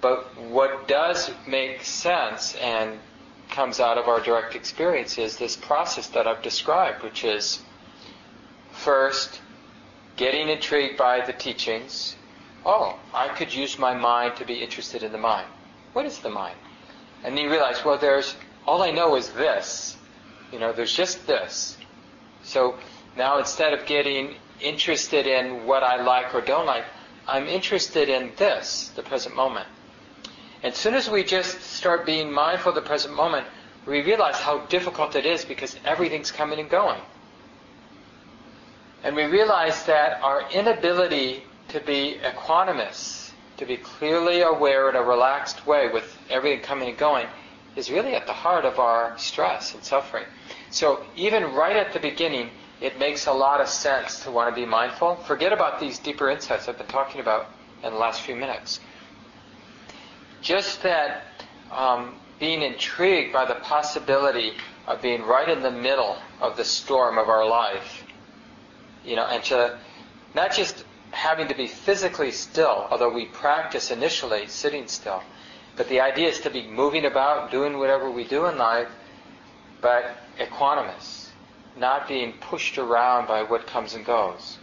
[0.00, 2.98] But what does make sense and
[3.50, 7.60] comes out of our direct experience is this process that I've described, which is
[8.72, 9.40] first
[10.16, 12.16] getting intrigued by the teachings.
[12.64, 15.48] Oh, I could use my mind to be interested in the mind.
[15.92, 16.56] What is the mind?
[17.24, 18.36] And then you realize, well, there's
[18.66, 19.96] all I know is this.
[20.52, 21.76] You know, there's just this.
[22.42, 22.76] So
[23.16, 26.84] now instead of getting interested in what I like or don't like,
[27.30, 29.68] I'm interested in this, the present moment.
[30.62, 33.46] And as soon as we just start being mindful of the present moment,
[33.86, 37.00] we realize how difficult it is because everything's coming and going.
[39.02, 45.02] And we realize that our inability to be equanimous, to be clearly aware in a
[45.02, 47.26] relaxed way with everything coming and going,
[47.76, 50.24] is really at the heart of our stress and suffering.
[50.70, 54.58] So even right at the beginning, it makes a lot of sense to want to
[54.58, 55.16] be mindful.
[55.16, 57.48] Forget about these deeper insights I've been talking about
[57.82, 58.80] in the last few minutes.
[60.40, 61.24] Just that
[61.70, 64.54] um, being intrigued by the possibility
[64.86, 68.04] of being right in the middle of the storm of our life,
[69.04, 69.78] you know, and to
[70.34, 75.22] not just having to be physically still, although we practice initially sitting still,
[75.76, 78.88] but the idea is to be moving about, doing whatever we do in life,
[79.80, 81.19] but equanimous,
[81.80, 84.58] not being pushed around by what comes and goes.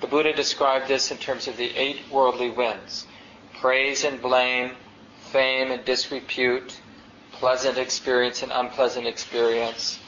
[0.00, 3.06] The Buddha described this in terms of the eight worldly winds
[3.60, 4.70] praise and blame,
[5.32, 6.80] fame and disrepute,
[7.32, 9.98] pleasant experience and unpleasant experience.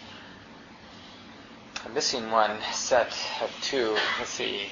[1.85, 3.95] I'm missing one set of two.
[4.19, 4.69] Let's see.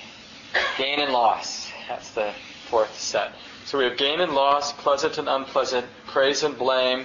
[0.78, 1.70] Gain and loss.
[1.88, 2.32] That's the
[2.68, 3.32] fourth set.
[3.66, 7.04] So we have gain and loss, pleasant and unpleasant, praise and blame,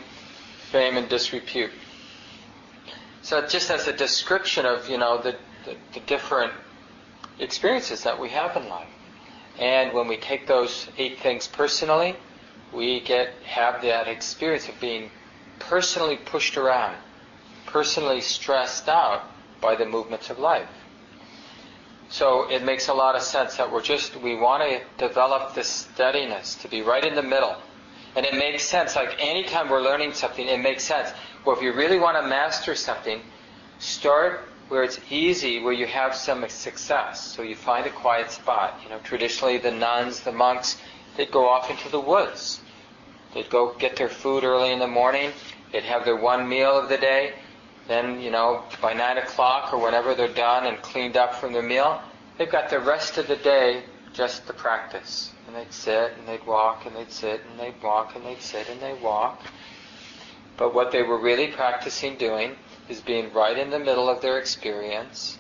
[0.72, 1.72] fame and disrepute.
[3.26, 5.36] So just as a description of, you know, the,
[5.66, 6.54] the, the different
[7.40, 8.88] experiences that we have in life.
[9.58, 12.18] And when we take those eight things personally,
[12.72, 15.10] we get have that experience of being
[15.58, 16.98] personally pushed around,
[17.66, 19.24] personally stressed out
[19.60, 20.70] by the movements of life.
[22.10, 25.68] So it makes a lot of sense that we're just we want to develop this
[25.68, 27.56] steadiness to be right in the middle.
[28.16, 31.12] And it makes sense, like anytime we're learning something, it makes sense.
[31.44, 33.22] Well if you really want to master something,
[33.80, 37.36] start where it's easy, where you have some success.
[37.36, 38.80] So you find a quiet spot.
[38.84, 40.78] You know, traditionally the nuns, the monks,
[41.18, 42.62] they'd go off into the woods.
[43.34, 45.32] They'd go get their food early in the morning.
[45.72, 47.34] They'd have their one meal of the day.
[47.88, 51.62] Then, you know, by nine o'clock or whenever they're done and cleaned up from their
[51.62, 52.02] meal,
[52.38, 53.84] they've got the rest of the day
[54.16, 55.32] just the practice.
[55.46, 58.70] And they'd sit and they'd walk and they'd sit and they'd walk and they'd sit
[58.70, 59.42] and they'd walk.
[60.58, 62.56] But what they were really practicing doing
[62.88, 65.38] is being right in the middle of their experience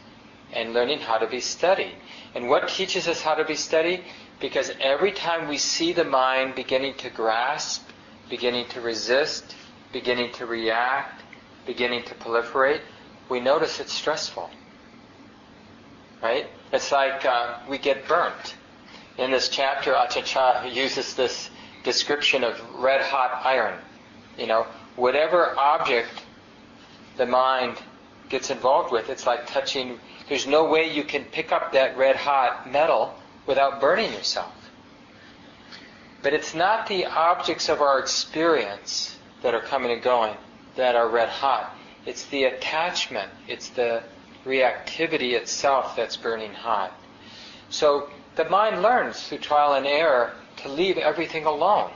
[0.51, 1.93] and learning how to be steady.
[2.33, 4.03] And what teaches us how to be steady?
[4.39, 7.87] Because every time we see the mind beginning to grasp,
[8.29, 9.55] beginning to resist,
[9.93, 11.23] beginning to react,
[11.65, 12.81] beginning to proliferate,
[13.29, 14.49] we notice it's stressful.
[16.21, 16.47] Right?
[16.73, 18.55] It's like uh, we get burnt.
[19.17, 21.49] In this chapter, Ajahn uses this
[21.83, 23.79] description of red hot iron.
[24.37, 26.09] You know, whatever object
[27.15, 27.77] the mind
[28.27, 32.17] gets involved with, it's like touching, there's no way you can pick up that red
[32.17, 34.53] hot metal without burning yourself.
[36.21, 40.35] But it's not the objects of our experience that are coming and going
[40.75, 41.73] that are red hot.
[42.05, 44.03] It's the attachment, it's the
[44.43, 46.91] reactivity itself that's burning hot.
[47.69, 51.91] So the mind learns through trial and error to leave everything alone.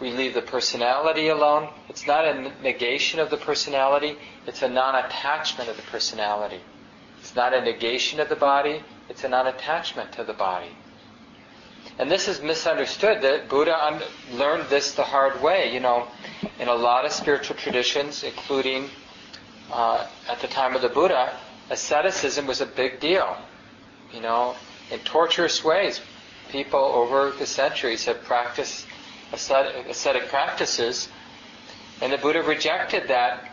[0.00, 1.68] We leave the personality alone.
[1.88, 4.16] It's not a negation of the personality,
[4.46, 6.60] it's a non attachment of the personality.
[7.20, 10.70] It's not a negation of the body, it's a non attachment to the body.
[11.98, 14.00] And this is misunderstood that Buddha
[14.32, 15.72] learned this the hard way.
[15.72, 16.08] You know,
[16.58, 18.88] in a lot of spiritual traditions, including
[19.70, 21.36] uh, at the time of the Buddha,
[21.70, 23.36] asceticism was a big deal.
[24.12, 24.54] You know,
[24.90, 26.00] in torturous ways,
[26.50, 28.86] people over the centuries have practiced
[29.32, 31.08] ascetic, ascetic practices,
[32.00, 33.48] and the Buddha rejected that.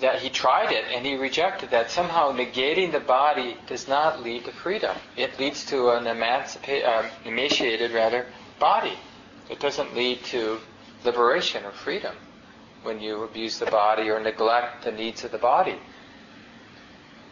[0.00, 1.90] That he tried it and he rejected that.
[1.90, 4.96] Somehow negating the body does not lead to freedom.
[5.16, 8.26] It leads to an uh, emaciated rather,
[8.60, 8.96] body.
[9.50, 10.60] It doesn't lead to
[11.04, 12.14] liberation or freedom
[12.84, 15.80] when you abuse the body or neglect the needs of the body.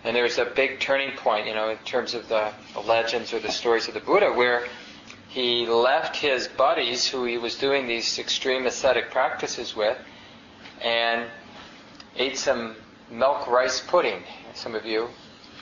[0.06, 2.52] And there's a big turning point, you know, in terms of the,
[2.86, 4.68] legends or the stories of the Buddha, where
[5.28, 9.98] he left his buddies who he was doing these extreme ascetic practices with
[10.80, 11.26] and
[12.16, 12.76] ate some
[13.10, 14.22] milk rice pudding.
[14.54, 15.08] Some of you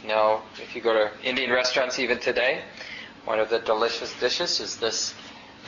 [0.06, 2.60] know if you go to Indian restaurants even today,
[3.24, 5.14] one of the delicious dishes is this,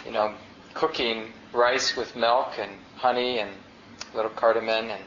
[0.04, 0.34] you know,
[0.74, 3.50] cooking rice with milk and honey and
[4.14, 5.02] little cardamom and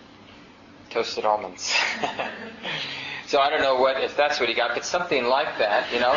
[0.90, 1.72] toasted almonds.
[3.30, 6.00] so I don't know what if that's what he got, but something like that, you
[6.00, 6.14] know.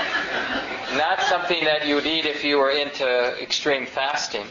[0.96, 3.06] Not something that you would eat if you were into
[3.38, 4.46] extreme fasting,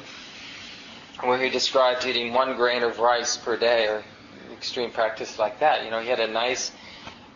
[1.22, 4.04] where he described eating one grain of rice per day or
[4.54, 5.84] extreme practice like that.
[5.84, 6.72] You know, he had a nice,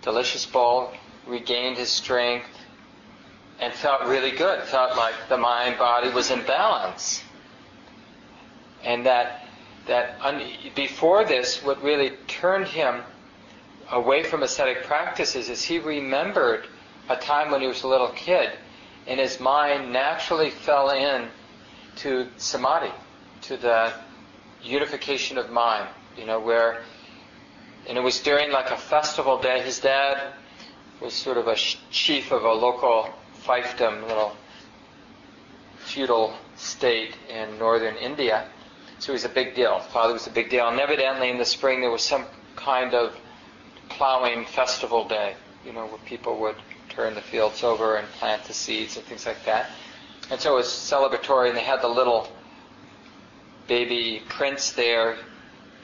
[0.04, 0.92] delicious bowl,
[1.26, 2.46] regained his strength,
[3.60, 4.62] and felt really good.
[4.66, 7.24] Felt like the mind body was in balance,
[8.84, 9.48] and that
[9.88, 13.02] that un- before this, what really turned him
[13.92, 16.68] away from ascetic practices is he remembered
[17.10, 18.52] a time when he was a little kid,
[19.08, 21.28] and his mind naturally fell in
[21.98, 22.92] to samadhi,
[23.42, 23.94] to the
[24.64, 25.88] unification of mind.
[26.18, 26.82] You know, where
[27.88, 29.62] and it was during like a festival day.
[29.62, 30.34] His dad
[31.02, 33.10] was sort of a chief of a local
[33.44, 34.36] fiefdom, little
[35.78, 38.48] feudal state in northern India.
[38.98, 39.80] So he was a big deal.
[39.80, 40.68] Father was a big deal.
[40.68, 42.26] And evidently in the spring there was some
[42.56, 43.16] kind of
[43.90, 46.56] plowing festival day, you know, where people would
[46.90, 49.70] turn the fields over and plant the seeds and things like that.
[50.32, 52.28] And so it was celebratory, and they had the little
[53.68, 55.18] baby prince there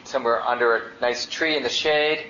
[0.04, 2.26] somewhere under a nice tree in the shade,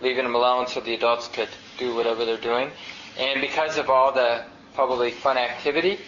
[0.00, 1.48] leaving them alone so the adults could
[1.78, 2.70] do whatever they're doing.
[3.18, 4.44] And because of all the
[4.74, 5.98] probably fun activity,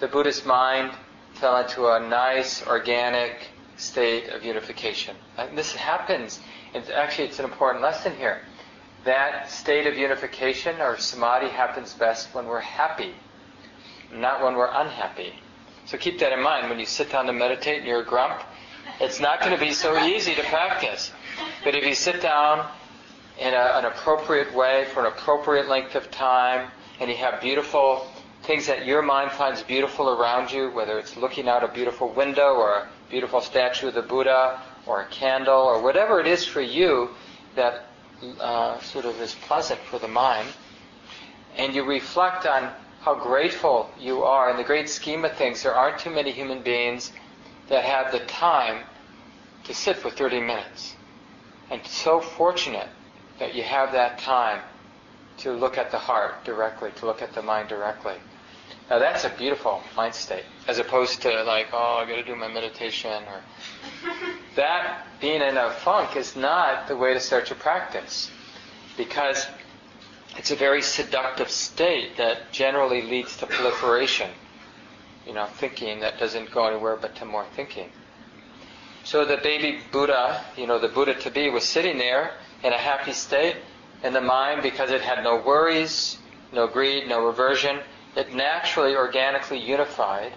[0.00, 0.92] the Buddhist mind
[1.34, 5.16] fell into a nice, organic state of unification.
[5.36, 6.40] And this happens,
[6.74, 8.40] and actually it's an important lesson here.
[9.04, 13.14] That state of unification or samadhi happens best when we're happy,
[14.12, 15.34] not when we're unhappy.
[15.86, 18.40] So keep that in mind when you sit down to meditate and you're a grump
[19.00, 21.12] it's not going to be so easy to practice.
[21.64, 22.68] But if you sit down
[23.38, 26.70] in a, an appropriate way for an appropriate length of time,
[27.00, 28.06] and you have beautiful
[28.42, 32.54] things that your mind finds beautiful around you, whether it's looking out a beautiful window
[32.54, 36.60] or a beautiful statue of the Buddha or a candle or whatever it is for
[36.60, 37.10] you
[37.56, 37.86] that
[38.40, 40.48] uh, sort of is pleasant for the mind,
[41.56, 42.70] and you reflect on
[43.00, 45.62] how grateful you are in the great scheme of things.
[45.62, 47.12] There aren't too many human beings
[47.68, 48.84] that have the time
[49.64, 50.94] to sit for 30 minutes.
[51.70, 52.88] And so fortunate
[53.38, 54.60] that you have that time
[55.38, 58.14] to look at the heart directly, to look at the mind directly.
[58.88, 62.36] Now that's a beautiful mind state, as opposed to like, oh, I got to do
[62.36, 63.42] my meditation, or
[64.56, 68.30] that being in a funk is not the way to start your practice,
[68.96, 69.46] because
[70.36, 74.30] it's a very seductive state that generally leads to proliferation.
[75.26, 77.90] You know, thinking that doesn't go anywhere but to more thinking.
[79.04, 82.32] So the baby Buddha, you know, the Buddha to be, was sitting there
[82.62, 83.56] in a happy state,
[84.02, 86.18] and the mind, because it had no worries,
[86.52, 87.80] no greed, no aversion,
[88.16, 90.32] it naturally, organically unified,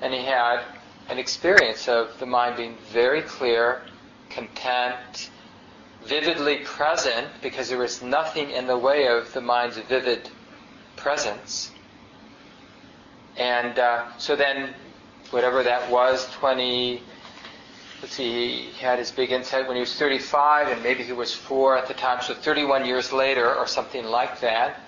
[0.00, 0.60] and he had
[1.08, 3.82] an experience of the mind being very clear,
[4.30, 5.30] content,
[6.04, 10.28] vividly present, because there was nothing in the way of the mind's vivid
[10.96, 11.70] presence.
[13.36, 14.74] And uh, so then,
[15.30, 17.02] whatever that was, 20,
[18.00, 21.34] let's see, he had his big insight when he was 35, and maybe he was
[21.34, 24.80] four at the time, so 31 years later, or something like that,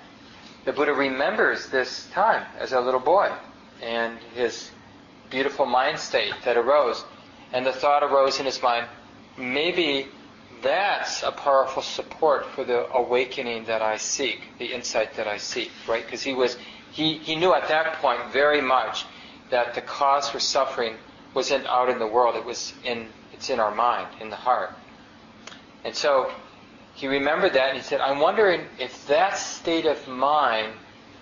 [0.65, 3.31] the Buddha remembers this time as a little boy
[3.83, 4.71] and his
[5.31, 7.05] beautiful mind state that arose.
[7.53, 8.87] And the thought arose in his mind,
[9.37, 10.09] maybe
[10.63, 15.71] that's a powerful support for the awakening that I seek, the insight that I seek,
[15.87, 16.05] right?
[16.05, 16.57] Because he was
[16.93, 19.05] he, he knew at that point very much
[19.51, 20.97] that the cause for suffering
[21.35, 24.75] wasn't out in the world, it was in it's in our mind, in the heart.
[25.85, 26.33] And so
[26.95, 30.73] he remembered that and he said, I'm wondering if that state of mind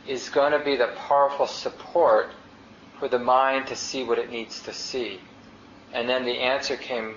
[0.07, 2.31] is going to be the powerful support
[2.99, 5.21] for the mind to see what it needs to see.
[5.93, 7.17] And then the answer came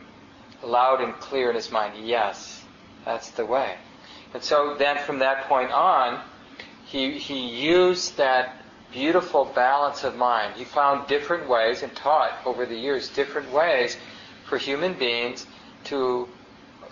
[0.64, 2.64] loud and clear in his mind yes,
[3.06, 3.76] that's the way.
[4.34, 6.22] And so then from that point on,
[6.86, 8.62] he, he used that
[8.92, 10.56] beautiful balance of mind.
[10.56, 13.98] He found different ways and taught over the years different ways
[14.46, 15.46] for human beings
[15.86, 16.28] to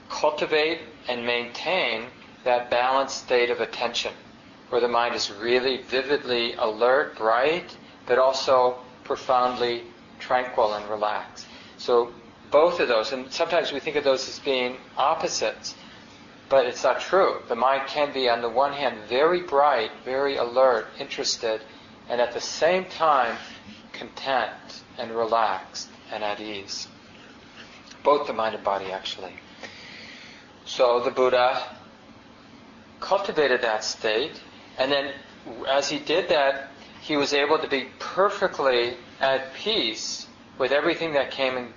[0.09, 2.05] cultivate and maintain
[2.43, 4.13] that balanced state of attention
[4.69, 9.83] where the mind is really vividly alert, bright, but also profoundly
[10.19, 11.45] tranquil and relaxed.
[11.77, 12.11] So
[12.51, 15.75] both of those, and sometimes we think of those as being opposites,
[16.49, 17.41] but it's not true.
[17.47, 21.61] The mind can be, on the one hand, very bright, very alert, interested,
[22.07, 23.37] and at the same time,
[23.93, 26.87] content and relaxed and at ease.
[28.03, 29.33] Both the mind and body, actually.
[30.65, 31.63] So the Buddha
[32.99, 34.39] cultivated that state,
[34.77, 35.13] and then
[35.67, 36.69] as he did that,
[37.05, 40.25] he was able to be perfectly at peace
[40.57, 41.71] with everything that came and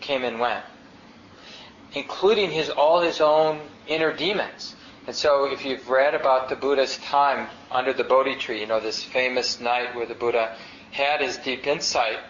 [0.00, 0.64] came and went,
[1.92, 4.76] including his all his own inner demons.
[5.08, 8.78] And so, if you've read about the Buddha's time under the Bodhi tree, you know
[8.78, 10.56] this famous night where the Buddha
[10.92, 12.20] had his deep insight.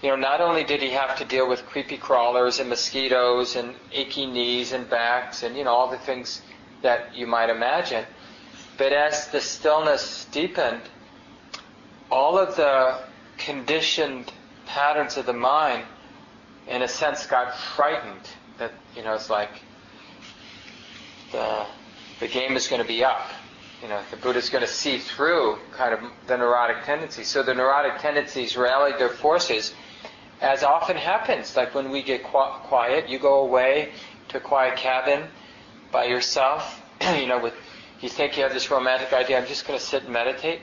[0.00, 3.74] You know, not only did he have to deal with creepy crawlers and mosquitoes and
[3.92, 6.40] achy knees and backs and you know all the things
[6.80, 8.06] that you might imagine,
[8.78, 10.80] but as the stillness deepened,
[12.14, 12.96] all of the
[13.38, 14.32] conditioned
[14.66, 15.84] patterns of the mind,
[16.68, 18.30] in a sense, got frightened.
[18.58, 19.50] That you know, it's like
[21.32, 21.66] the
[22.20, 23.26] the game is going to be up.
[23.82, 27.26] You know, the Buddha's going to see through kind of the neurotic tendencies.
[27.26, 29.74] So the neurotic tendencies rallied their forces,
[30.40, 31.56] as often happens.
[31.56, 33.90] Like when we get quiet, you go away
[34.28, 35.26] to a quiet cabin
[35.90, 36.80] by yourself.
[37.18, 37.54] you know, with
[38.00, 39.36] you think you have this romantic idea.
[39.36, 40.60] I'm just going to sit and meditate.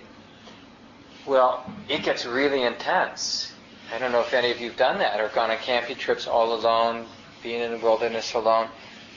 [1.26, 3.54] Well, it gets really intense.
[3.94, 6.54] I don't know if any of you've done that or gone on camping trips all
[6.54, 7.06] alone,
[7.44, 8.70] being in the wilderness alone.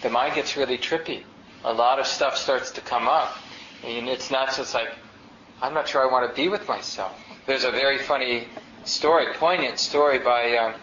[0.02, 1.22] The mind gets really trippy.
[1.64, 3.38] A lot of stuff starts to come up.
[3.82, 4.90] And it's not just like,
[5.62, 7.18] I'm not sure I want to be with myself.
[7.46, 8.48] There's a very funny
[8.84, 10.74] story, poignant story by um,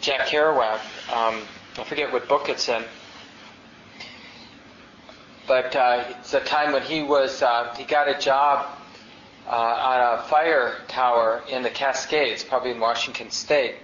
[0.00, 0.80] Jack Kerouac.
[1.12, 1.42] Um,
[1.76, 2.84] I forget what book it's in.
[5.46, 8.79] But uh, it's a time when he was, uh, he got a job
[9.50, 13.74] uh, on a fire tower in the Cascades, probably in Washington State.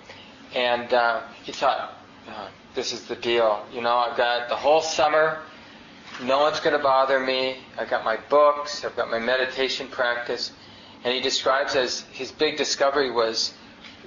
[0.54, 1.98] And uh, he thought,
[2.28, 3.66] uh, this is the deal.
[3.72, 5.40] You know, I've got the whole summer.
[6.22, 7.56] No one's going to bother me.
[7.76, 8.84] I've got my books.
[8.84, 10.52] I've got my meditation practice.
[11.02, 13.52] And he describes as his big discovery was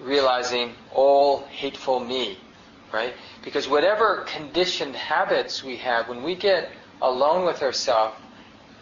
[0.01, 2.37] realizing all hateful me,
[2.93, 3.13] right?
[3.43, 6.69] Because whatever conditioned habits we have, when we get
[7.01, 8.15] alone with ourselves,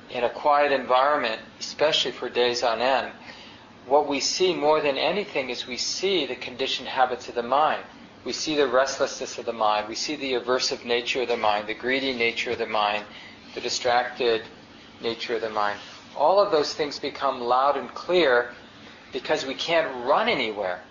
[0.10, 3.12] in a quiet environment, especially for days on end,
[3.86, 7.84] what we see more than anything is we see the conditioned habits of the mind.
[8.26, 9.88] We see the restlessness of the mind.
[9.88, 13.06] We see the aversive nature of the mind, the greedy nature of the mind,
[13.56, 14.44] the distracted
[15.02, 15.80] nature of the mind.
[16.16, 18.52] All of those things become loud and clear
[19.14, 20.82] because we can't run anywhere.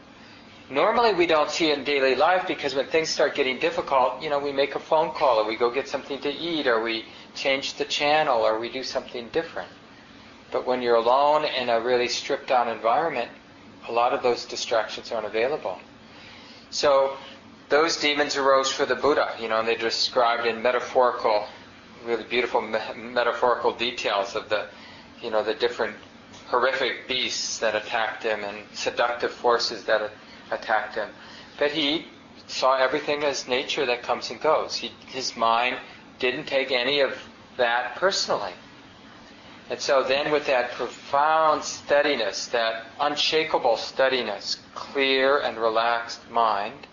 [0.71, 4.31] Normally we don't see it in daily life because when things start getting difficult, you
[4.31, 7.05] know, we make a phone call or we go get something to eat or we
[7.37, 9.69] change the channel or we do something different.
[10.51, 13.31] But when you're alone in a really stripped down environment,
[13.89, 15.79] a lot of those distractions aren't available.
[16.71, 17.17] So
[17.69, 21.47] those demons arose for the Buddha, you know, and they're described in metaphorical,
[22.05, 24.67] really beautiful me- metaphorical details of the,
[25.21, 25.97] you know, the different
[26.49, 30.11] horrific beasts that attacked him and seductive forces that
[30.51, 31.09] attacked him.
[31.59, 32.07] But he
[32.47, 34.77] saw everything as nature that comes and goes.
[34.77, 35.79] He, his mind
[36.19, 37.17] didn't take any of
[37.57, 38.53] that personally.
[39.69, 46.87] And so then with that profound steadiness, that unshakable steadiness, clear and relaxed mind,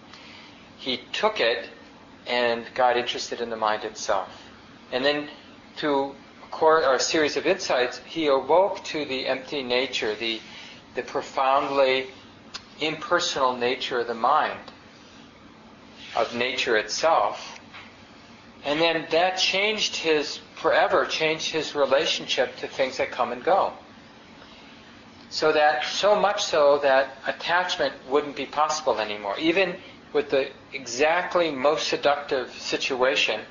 [0.77, 1.69] he took it
[2.25, 4.29] and got interested in the mind itself.
[4.91, 5.29] And then
[5.75, 6.15] through
[6.61, 10.39] a series of insights, he awoke to the empty nature, the,
[10.95, 12.07] the profoundly
[12.79, 14.71] impersonal nature of the mind,
[16.15, 17.52] of nature itself,
[18.65, 23.73] and then that changed his, forever changed his relationship to things that come and go.
[25.29, 29.37] So that, so much so that attachment wouldn't be possible anymore.
[29.39, 29.75] Even
[30.13, 33.41] with the exactly most seductive situation,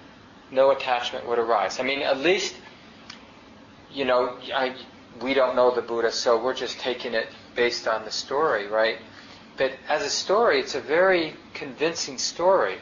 [0.50, 1.80] no attachment would arise.
[1.80, 2.54] I mean, at least,
[3.92, 4.76] you know, I,
[5.20, 8.98] we don't know the Buddha, so we're just taking it based on the story, right?
[9.58, 12.78] But as a story, it's a very convincing story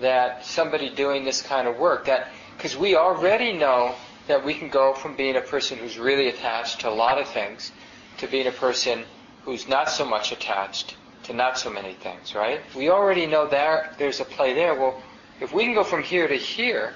[0.00, 3.94] that somebody doing this kind of work, that because we already know
[4.26, 7.28] that we can go from being a person who's really attached to a lot of
[7.28, 7.72] things
[8.18, 9.04] to being a person
[9.44, 12.60] who's not so much attached to not so many things, right?
[12.76, 14.74] We already know there there's a play there.
[14.74, 15.02] Well,
[15.40, 16.94] if we can go from here to here,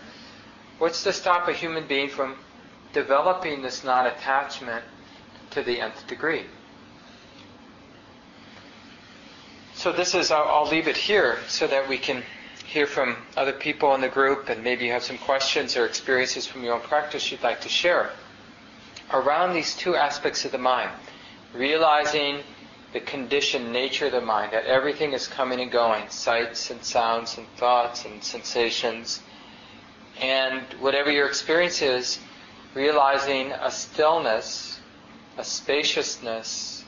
[0.78, 2.36] what's to stop a human being from
[2.92, 4.84] developing this non-attachment
[5.50, 6.44] to the nth degree?
[9.74, 12.22] So this is, I'll, I'll leave it here so that we can
[12.72, 16.46] hear from other people in the group and maybe you have some questions or experiences
[16.46, 18.10] from your own practice you'd like to share
[19.12, 20.90] around these two aspects of the mind.
[21.52, 22.38] Realizing
[22.94, 27.36] the conditioned nature of the mind, that everything is coming and going, sights and sounds
[27.36, 29.20] and thoughts and sensations.
[30.18, 32.18] And whatever your experience is,
[32.74, 34.80] realizing a stillness,
[35.36, 36.84] a spaciousness,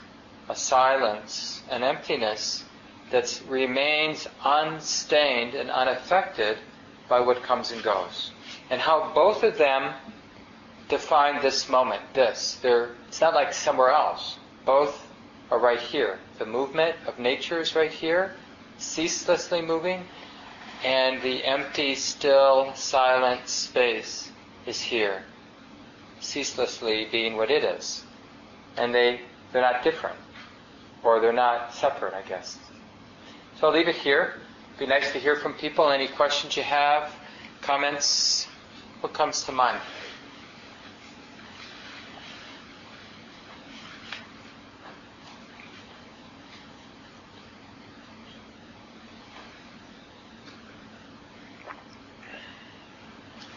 [0.49, 2.65] a silence, an emptiness
[3.11, 6.59] that remains unstained and unaffected
[7.09, 8.33] by what comes and goes.
[8.71, 9.95] And how both of them
[10.89, 12.59] define this moment, this.
[12.63, 14.39] They're, it's not like somewhere else.
[14.65, 15.07] Both
[15.51, 16.19] are right here.
[16.39, 18.35] The movement of nature is right here,
[18.79, 20.05] ceaselessly moving,
[20.85, 24.31] and the empty, still, silent space
[24.67, 25.23] is here,
[26.21, 28.05] ceaselessly being what it is.
[28.77, 29.21] And they,
[29.53, 30.17] they're not different,
[31.03, 32.59] or they're not separate, I guess.
[33.61, 34.35] So I'll leave it here.
[34.79, 35.91] Be nice to hear from people.
[35.91, 37.11] Any questions you have,
[37.63, 38.49] comments?
[39.01, 39.81] What comes to mind?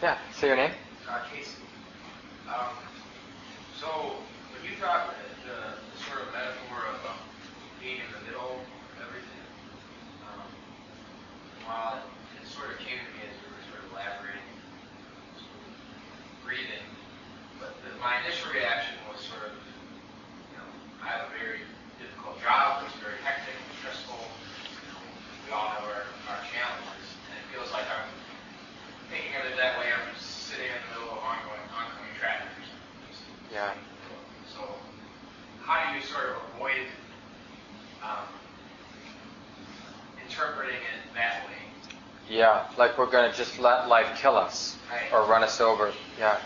[0.02, 0.70] Yeah, say your name.
[1.08, 1.58] Uh, Casey.
[2.48, 2.70] Um,
[3.80, 4.22] so,
[4.54, 5.58] when you talk the, the
[6.06, 7.18] sort of metaphor of um,
[7.82, 9.42] being in the middle of everything,
[10.22, 10.46] um,
[11.66, 12.06] while it,
[12.38, 14.46] it sort of came to me as you were sort of elaborating,
[15.34, 15.74] sort of
[16.46, 16.86] breathing,
[17.58, 19.54] but the, my initial reaction was sort of,
[20.54, 20.68] you know,
[21.02, 21.66] I have a very
[21.98, 25.02] difficult job, it's very hectic, stressful, you know,
[25.42, 28.06] we all have our, our challenges, and it feels like I'm
[29.08, 32.48] thinking of it that way, I'm just sitting in the middle of ongoing, oncoming traffic
[32.52, 33.08] or something.
[33.08, 33.72] Just- Yeah.
[34.52, 34.60] So,
[35.64, 36.84] how do you sort of avoid
[38.04, 38.28] um,
[40.24, 41.56] interpreting it that way?
[42.28, 44.76] Yeah, like we're going to just let life kill us
[45.14, 45.94] or run us over.
[46.18, 46.38] Yeah.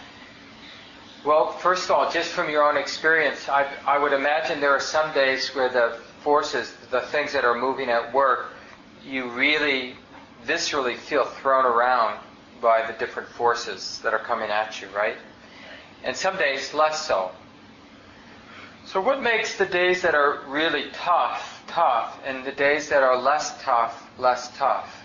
[1.24, 4.78] Well, first of all, just from your own experience, I, I would imagine there are
[4.78, 8.52] some days where the forces, the things that are moving at work,
[9.04, 9.96] you really
[10.46, 12.20] viscerally feel thrown around
[12.60, 15.16] by the different forces that are coming at you, right?
[16.04, 17.32] And some days less so.
[18.84, 23.16] So, what makes the days that are really tough, tough, and the days that are
[23.16, 25.01] less tough, less tough?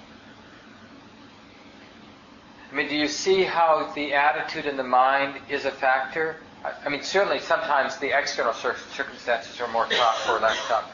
[2.71, 6.37] I mean, do you see how the attitude in the mind is a factor?
[6.85, 10.91] I- mean, certainly sometimes the external cir- circumstances are more tough or less tough.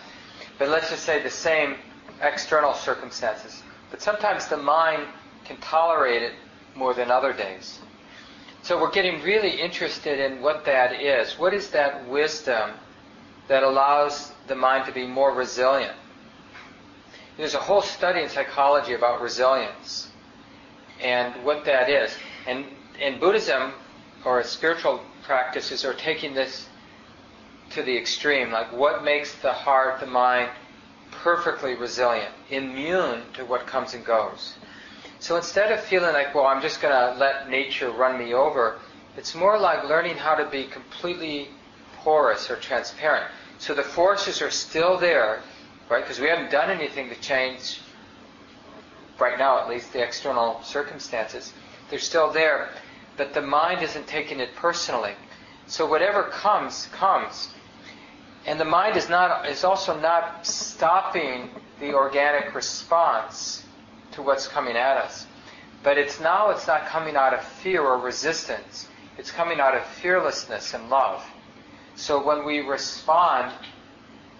[0.60, 1.78] But let's just say the same
[2.22, 3.64] external circumstances.
[3.90, 5.08] But sometimes the mind
[5.46, 6.34] can tolerate it
[6.76, 7.80] more than other days.
[8.62, 11.38] So we're getting really interested in what that is.
[11.40, 12.72] What is that wisdom
[13.48, 15.94] that allows the mind to be more resilient?
[17.36, 20.13] There's a whole study in psychology about resilience
[21.04, 22.16] and what that is.
[22.48, 22.66] And
[23.00, 23.74] in Buddhism
[24.26, 26.68] or spiritual practices are taking this
[27.72, 28.52] to the extreme.
[28.52, 30.50] Like what makes the heart, the mind
[31.12, 34.56] perfectly resilient, immune to what comes and goes.
[35.20, 38.80] So instead of feeling like, well, I'm just going to let nature run me over,
[39.16, 41.50] it's more like learning how to be completely
[41.98, 43.28] porous or transparent.
[43.58, 45.42] So the forces are still there,
[45.90, 46.04] right?
[46.04, 47.80] Because we haven't done anything to change,
[49.24, 51.54] right now at least, the external circumstances.
[51.90, 52.70] They're still there,
[53.16, 55.14] but the mind isn't taking it personally.
[55.66, 57.50] So whatever comes, comes.
[58.46, 61.50] And the mind is not is also not stopping
[61.80, 63.64] the organic response
[64.12, 65.26] to what's coming at us.
[65.84, 68.90] But it's now it's not coming out of fear or resistance.
[69.18, 71.24] It's coming out of fearlessness and love.
[71.96, 73.54] So when we respond,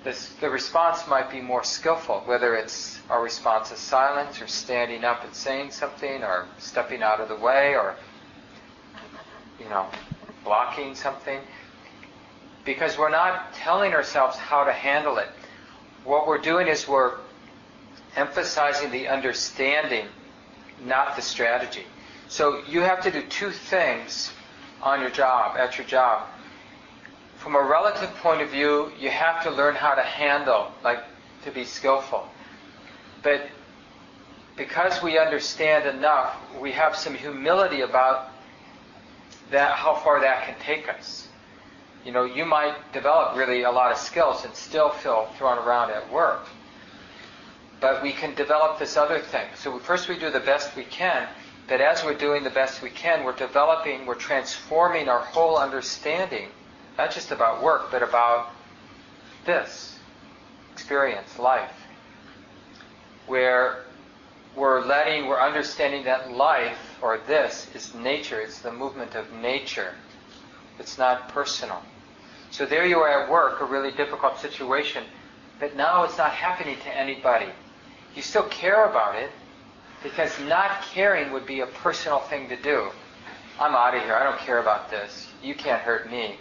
[0.04, 5.04] this, the response might be more skillful, whether it's our response is silence or standing
[5.04, 7.96] up and saying something or stepping out of the way or
[9.60, 9.88] you know,
[10.44, 11.40] blocking something.
[12.66, 15.30] Because we're not telling ourselves how to handle it.
[16.06, 17.18] What we're doing is we're
[18.16, 20.06] emphasizing the understanding,
[20.86, 21.86] not the strategy.
[22.28, 24.32] So you have to do two things
[24.82, 26.28] on your job, at your job.
[27.44, 31.04] From a relative point of view, you have to learn how to handle, like
[31.44, 32.26] to be skillful.
[33.22, 33.50] But
[34.56, 38.30] because we understand enough, we have some humility about
[39.52, 41.28] that, how far that can take us.
[42.06, 45.92] You know, you might develop really a lot of skills and still feel thrown around
[45.92, 46.48] at work.
[47.82, 49.48] But we can develop this other thing.
[49.56, 51.28] So first we do the best we can,
[51.68, 56.48] but as we're doing the best we can, we're developing, we're transforming our whole understanding,
[56.98, 58.52] not just about work, but about
[59.46, 59.98] this
[60.72, 61.74] experience, life,
[63.28, 63.84] where
[64.56, 68.40] we're letting, we're understanding that life, or this, is nature.
[68.40, 69.94] It's the movement of nature.
[70.80, 71.82] It's not personal.
[72.52, 75.04] So there you are at work, a really difficult situation,
[75.60, 77.50] but now it's not happening to anybody.
[78.16, 79.32] You still care about it,
[80.04, 82.90] because not caring would be a personal thing to do.
[83.60, 84.16] I'm out of here.
[84.16, 85.28] I don't care about this.
[85.42, 86.36] You can't hurt me.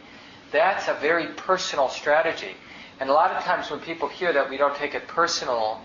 [0.53, 2.55] That's a very personal strategy.
[3.01, 5.81] And a lot of times when people hear that we don't take it personal,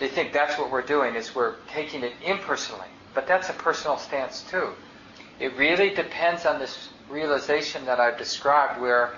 [0.00, 2.88] they think that's what we're doing is we're taking it impersonally.
[3.14, 4.70] But that's a personal stance too.
[5.38, 9.14] It really depends on this realization that I've described where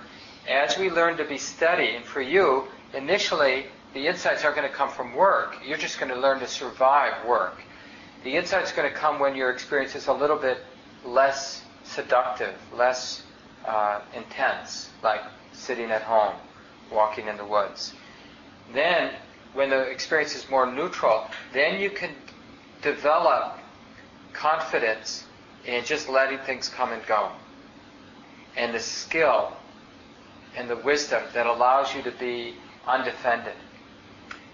[0.47, 4.73] as we learn to be steady, and for you, initially the insights aren't going to
[4.73, 5.57] come from work.
[5.65, 7.61] You're just going to learn to survive work.
[8.23, 10.63] The insight's going to come when your experience is a little bit
[11.05, 13.23] less seductive, less
[13.65, 15.21] uh, intense, like
[15.53, 16.35] sitting at home,
[16.91, 17.93] walking in the woods.
[18.73, 19.11] Then
[19.53, 22.11] when the experience is more neutral, then you can
[22.81, 23.57] develop
[24.33, 25.25] confidence
[25.65, 27.29] in just letting things come and go.
[28.55, 29.53] And the skill
[30.55, 32.55] and the wisdom that allows you to be
[32.87, 33.53] undefended.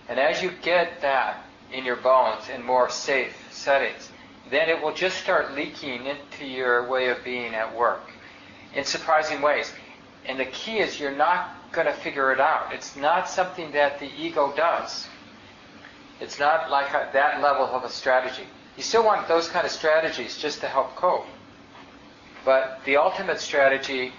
[0.09, 4.09] And as you get that in your bones in more safe settings,
[4.49, 8.11] then it will just start leaking into your way of being at work
[8.77, 9.73] in surprising ways.
[10.25, 12.73] And the key is you're not going to figure it out.
[12.73, 15.07] It's not something that the ego does.
[16.21, 18.43] It's not like a, that level of a strategy.
[18.77, 21.25] You still want those kind of strategies just to help cope.
[22.45, 24.13] But the ultimate strategy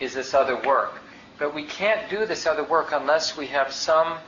[0.00, 1.00] is this other work.
[1.38, 4.18] But we can't do this other work unless we have some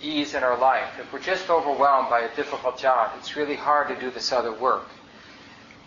[0.00, 0.98] ease in our life.
[0.98, 4.52] If we're just overwhelmed by a difficult job, it's really hard to do this other
[4.52, 4.88] work.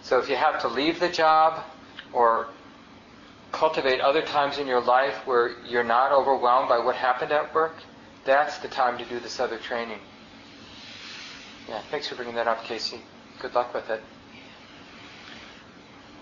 [0.04, 1.64] So if you have to leave the job
[2.14, 2.48] or
[3.58, 7.76] cultivate other times in your life where you're not overwhelmed by what happened at work,
[8.24, 10.00] that's the time to do this other training.
[11.68, 13.02] Yeah, thanks for bringing that up, Casey.
[13.42, 14.02] Good luck with it.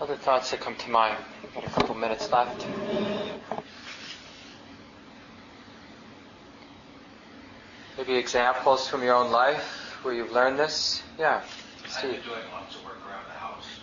[0.00, 1.16] Other thoughts that come to mind?
[1.42, 2.66] We've got a couple minutes left.
[7.96, 11.02] Maybe examples from your own life where you've learned this?
[11.18, 11.40] Yeah,
[11.88, 11.96] Steve.
[11.96, 13.80] I've been doing lots of work around the house,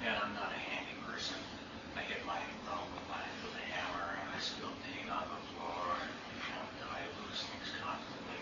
[0.00, 1.36] and I'm not a handy person.
[1.92, 5.40] I hit my thumb with my with a hammer, and I spill paint on the
[5.52, 8.40] floor, and you know, I lose things constantly.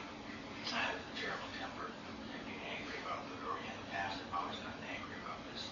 [0.71, 4.39] I have a terrible temper and get angry about it, or in the past I've
[4.39, 5.67] always gotten angry about this.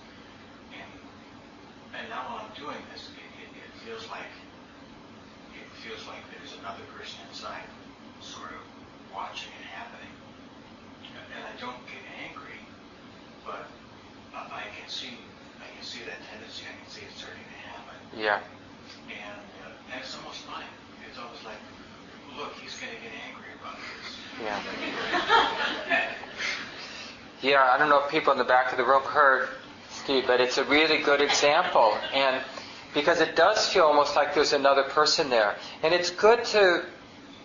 [0.75, 0.91] And
[1.95, 4.33] and now while I'm doing this, it, it, it feels like
[5.55, 7.63] it feels like there's another person inside,
[8.19, 8.65] sort of
[9.15, 10.11] watching it happening.
[11.35, 12.59] And I don't get angry,
[13.47, 13.67] but
[14.35, 15.15] I can see
[15.63, 16.67] I can see that tendency.
[16.67, 17.95] I can see it starting to happen.
[18.25, 18.41] Yeah.
[19.07, 19.21] And
[19.93, 20.65] uh, it's almost like
[21.07, 21.59] it's almost like,
[22.39, 24.17] look, he's going to get angry about this.
[24.43, 26.09] Yeah.
[27.43, 29.51] yeah, I don't know if people in the back of the room heard
[29.91, 31.93] Steve, but it's a really good example.
[32.15, 32.43] And
[32.95, 35.57] because it does feel almost like there's another person there.
[35.83, 36.87] And it's good to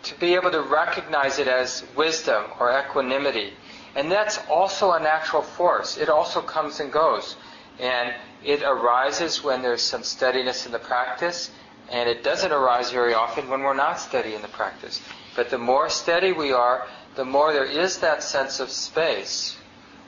[0.04, 3.52] to be able to recognize it as wisdom or equanimity.
[3.98, 5.98] And that's also a natural force.
[5.98, 7.36] It also comes and goes.
[7.80, 8.14] And
[8.44, 11.52] it arises when there's some steadiness in the practice,
[11.90, 15.02] and it doesn't arise very often when we're not steady in the practice.
[15.36, 19.58] But the more steady we are, the more there is that sense of space,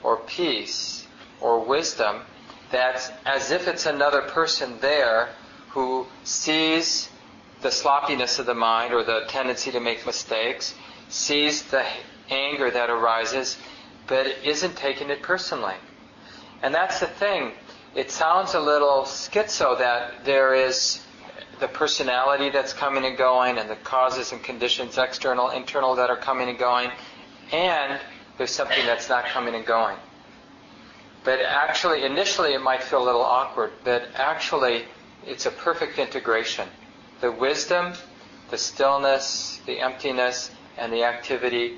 [0.04, 1.08] or peace,
[1.40, 2.22] or wisdom,
[2.72, 5.30] that's as if it's another person there
[5.70, 7.10] who sees
[7.62, 10.74] the sloppiness of the mind or the tendency to make mistakes,
[11.10, 11.86] sees the
[12.30, 13.58] anger that arises,
[14.08, 15.76] but isn't taking it personally.
[16.62, 17.54] And that's the thing.
[17.96, 21.02] It sounds a little schizo that there is
[21.60, 26.18] the personality that's coming and going and the causes and conditions, external, internal, that are
[26.18, 26.90] coming and going,
[27.52, 28.00] and
[28.38, 29.98] there's something that's not coming and going.
[31.24, 34.86] But actually, initially it might feel a little awkward, but actually
[35.26, 36.68] it's a perfect integration
[37.22, 37.94] the wisdom,
[38.50, 40.50] the stillness, the emptiness,
[40.80, 41.78] and the activity,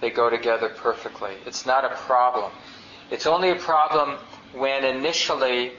[0.00, 1.36] they go together perfectly.
[1.46, 2.50] It's not a problem.
[3.10, 4.18] It's only a problem
[4.54, 5.72] when initially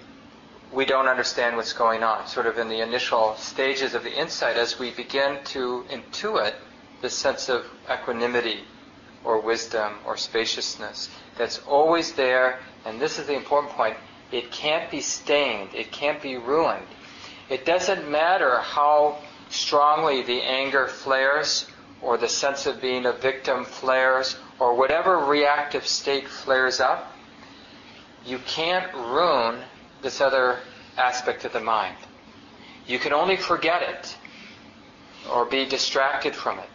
[0.73, 2.27] we don't understand what's going on.
[2.27, 6.53] Sort of in the initial stages of the insight, as we begin to intuit
[7.01, 8.65] this sense of equanimity
[9.23, 13.95] or wisdom or spaciousness that's always there, and this is the important point
[14.31, 16.85] it can't be stained, it can't be ruined.
[17.49, 19.19] It doesn't matter how
[19.49, 21.67] strongly the anger flares
[22.01, 27.10] or the sense of being a victim flares or whatever reactive state flares up,
[28.25, 29.61] you can't ruin
[30.01, 30.59] this other
[30.97, 31.95] aspect of the mind.
[32.87, 34.17] You can only forget it
[35.31, 36.69] or be distracted from it,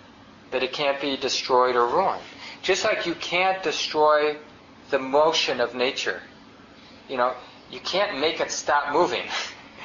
[0.51, 2.22] but it can't be destroyed or ruined.
[2.62, 4.36] Just like you can't destroy
[4.90, 6.20] the motion of nature.
[7.09, 7.34] You know,
[7.70, 9.24] you can't make it stop moving.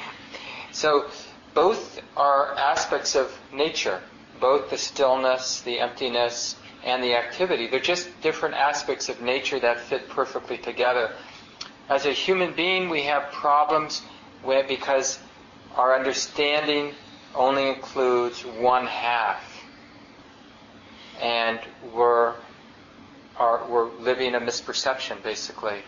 [0.72, 1.08] so
[1.54, 4.00] both are aspects of nature,
[4.40, 7.68] both the stillness, the emptiness, and the activity.
[7.68, 11.12] They're just different aspects of nature that fit perfectly together.
[11.92, 14.00] As a human being, we have problems
[14.42, 15.18] where, because
[15.76, 16.94] our understanding
[17.34, 19.44] only includes one half.
[21.20, 21.60] And
[21.92, 22.32] we're,
[23.36, 25.82] are, we're living a misperception, basically.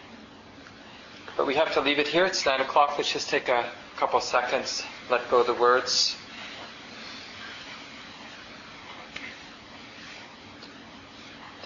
[1.39, 2.27] But we have to leave it here.
[2.27, 2.99] It's 9 o'clock.
[2.99, 6.17] Let's just take a couple seconds, let go of the words.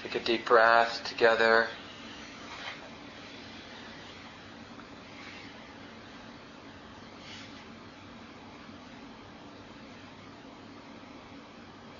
[0.00, 1.66] Take a deep breath together.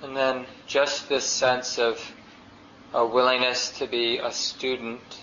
[0.09, 2.01] And then just this sense of
[2.95, 5.21] a willingness to be a student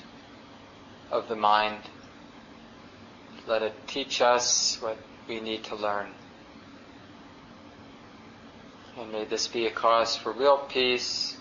[1.11, 1.81] of the mind.
[3.49, 6.13] Let it teach us what we need to learn.
[8.97, 11.37] And may this be a cause for real peace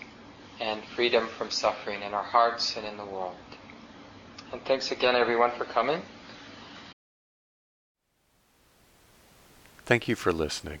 [0.60, 3.36] and freedom from suffering in our hearts and in the world.
[4.50, 6.02] And thanks again, everyone, for coming.
[9.84, 10.80] Thank you for listening.